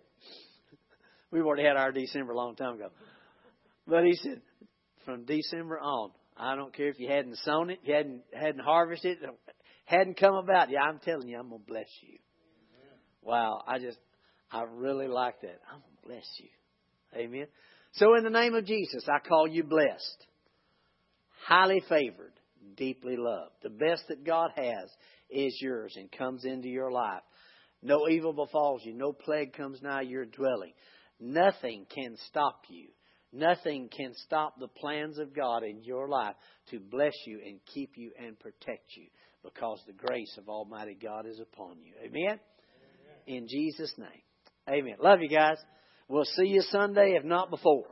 We've 1.30 1.44
already 1.44 1.64
had 1.64 1.76
our 1.76 1.92
December 1.92 2.32
a 2.32 2.36
long 2.36 2.56
time 2.56 2.74
ago. 2.74 2.88
But 3.86 4.04
he 4.04 4.14
said, 4.14 4.40
from 5.04 5.24
December 5.24 5.78
on, 5.78 6.10
I 6.36 6.54
don't 6.54 6.74
care 6.74 6.88
if 6.88 7.00
you 7.00 7.08
hadn't 7.08 7.36
sown 7.38 7.70
it, 7.70 7.80
you 7.82 7.94
hadn't 7.94 8.22
hadn't 8.32 8.60
harvested 8.60 9.18
it, 9.22 9.30
hadn't 9.84 10.18
come 10.18 10.34
about. 10.34 10.70
Yeah, 10.70 10.82
I'm 10.82 11.00
telling 11.00 11.28
you, 11.28 11.38
I'm 11.38 11.50
gonna 11.50 11.62
bless 11.66 11.88
you. 12.02 12.18
Wow, 13.22 13.62
I 13.66 13.78
just 13.78 13.98
I 14.52 14.62
really 14.62 15.08
like 15.08 15.40
that. 15.40 15.60
I'm 15.72 15.80
gonna 15.80 16.14
bless 16.14 16.26
you. 16.38 16.48
Amen. 17.18 17.46
So 17.94 18.14
in 18.16 18.24
the 18.24 18.30
name 18.30 18.54
of 18.54 18.66
Jesus, 18.66 19.04
I 19.08 19.26
call 19.26 19.48
you 19.48 19.64
blessed, 19.64 20.26
highly 21.46 21.82
favored, 21.88 22.32
deeply 22.76 23.16
loved. 23.16 23.52
The 23.62 23.70
best 23.70 24.04
that 24.08 24.24
God 24.24 24.50
has 24.56 24.90
is 25.30 25.58
yours 25.60 25.94
and 25.96 26.12
comes 26.12 26.44
into 26.44 26.68
your 26.68 26.92
life. 26.92 27.22
No 27.82 28.08
evil 28.08 28.32
befalls 28.32 28.82
you. 28.84 28.92
No 28.92 29.12
plague 29.12 29.52
comes 29.52 29.80
nigh 29.82 30.02
your 30.02 30.24
dwelling. 30.24 30.72
Nothing 31.20 31.86
can 31.94 32.16
stop 32.28 32.62
you. 32.68 32.88
Nothing 33.32 33.90
can 33.94 34.14
stop 34.24 34.58
the 34.58 34.68
plans 34.68 35.18
of 35.18 35.34
God 35.34 35.62
in 35.62 35.82
your 35.82 36.08
life 36.08 36.34
to 36.70 36.80
bless 36.80 37.12
you 37.26 37.40
and 37.44 37.60
keep 37.74 37.92
you 37.96 38.12
and 38.18 38.38
protect 38.38 38.96
you 38.96 39.06
because 39.42 39.80
the 39.86 39.92
grace 39.92 40.34
of 40.38 40.48
Almighty 40.48 40.96
God 41.00 41.26
is 41.26 41.38
upon 41.38 41.76
you. 41.82 41.92
Amen? 42.02 42.38
Amen. 42.38 42.40
In 43.26 43.46
Jesus' 43.48 43.92
name. 43.98 44.22
Amen. 44.68 44.96
Love 45.02 45.20
you 45.20 45.28
guys. 45.28 45.58
We'll 46.08 46.24
see 46.24 46.46
you 46.46 46.62
Sunday, 46.62 47.16
if 47.18 47.24
not 47.24 47.50
before. 47.50 47.84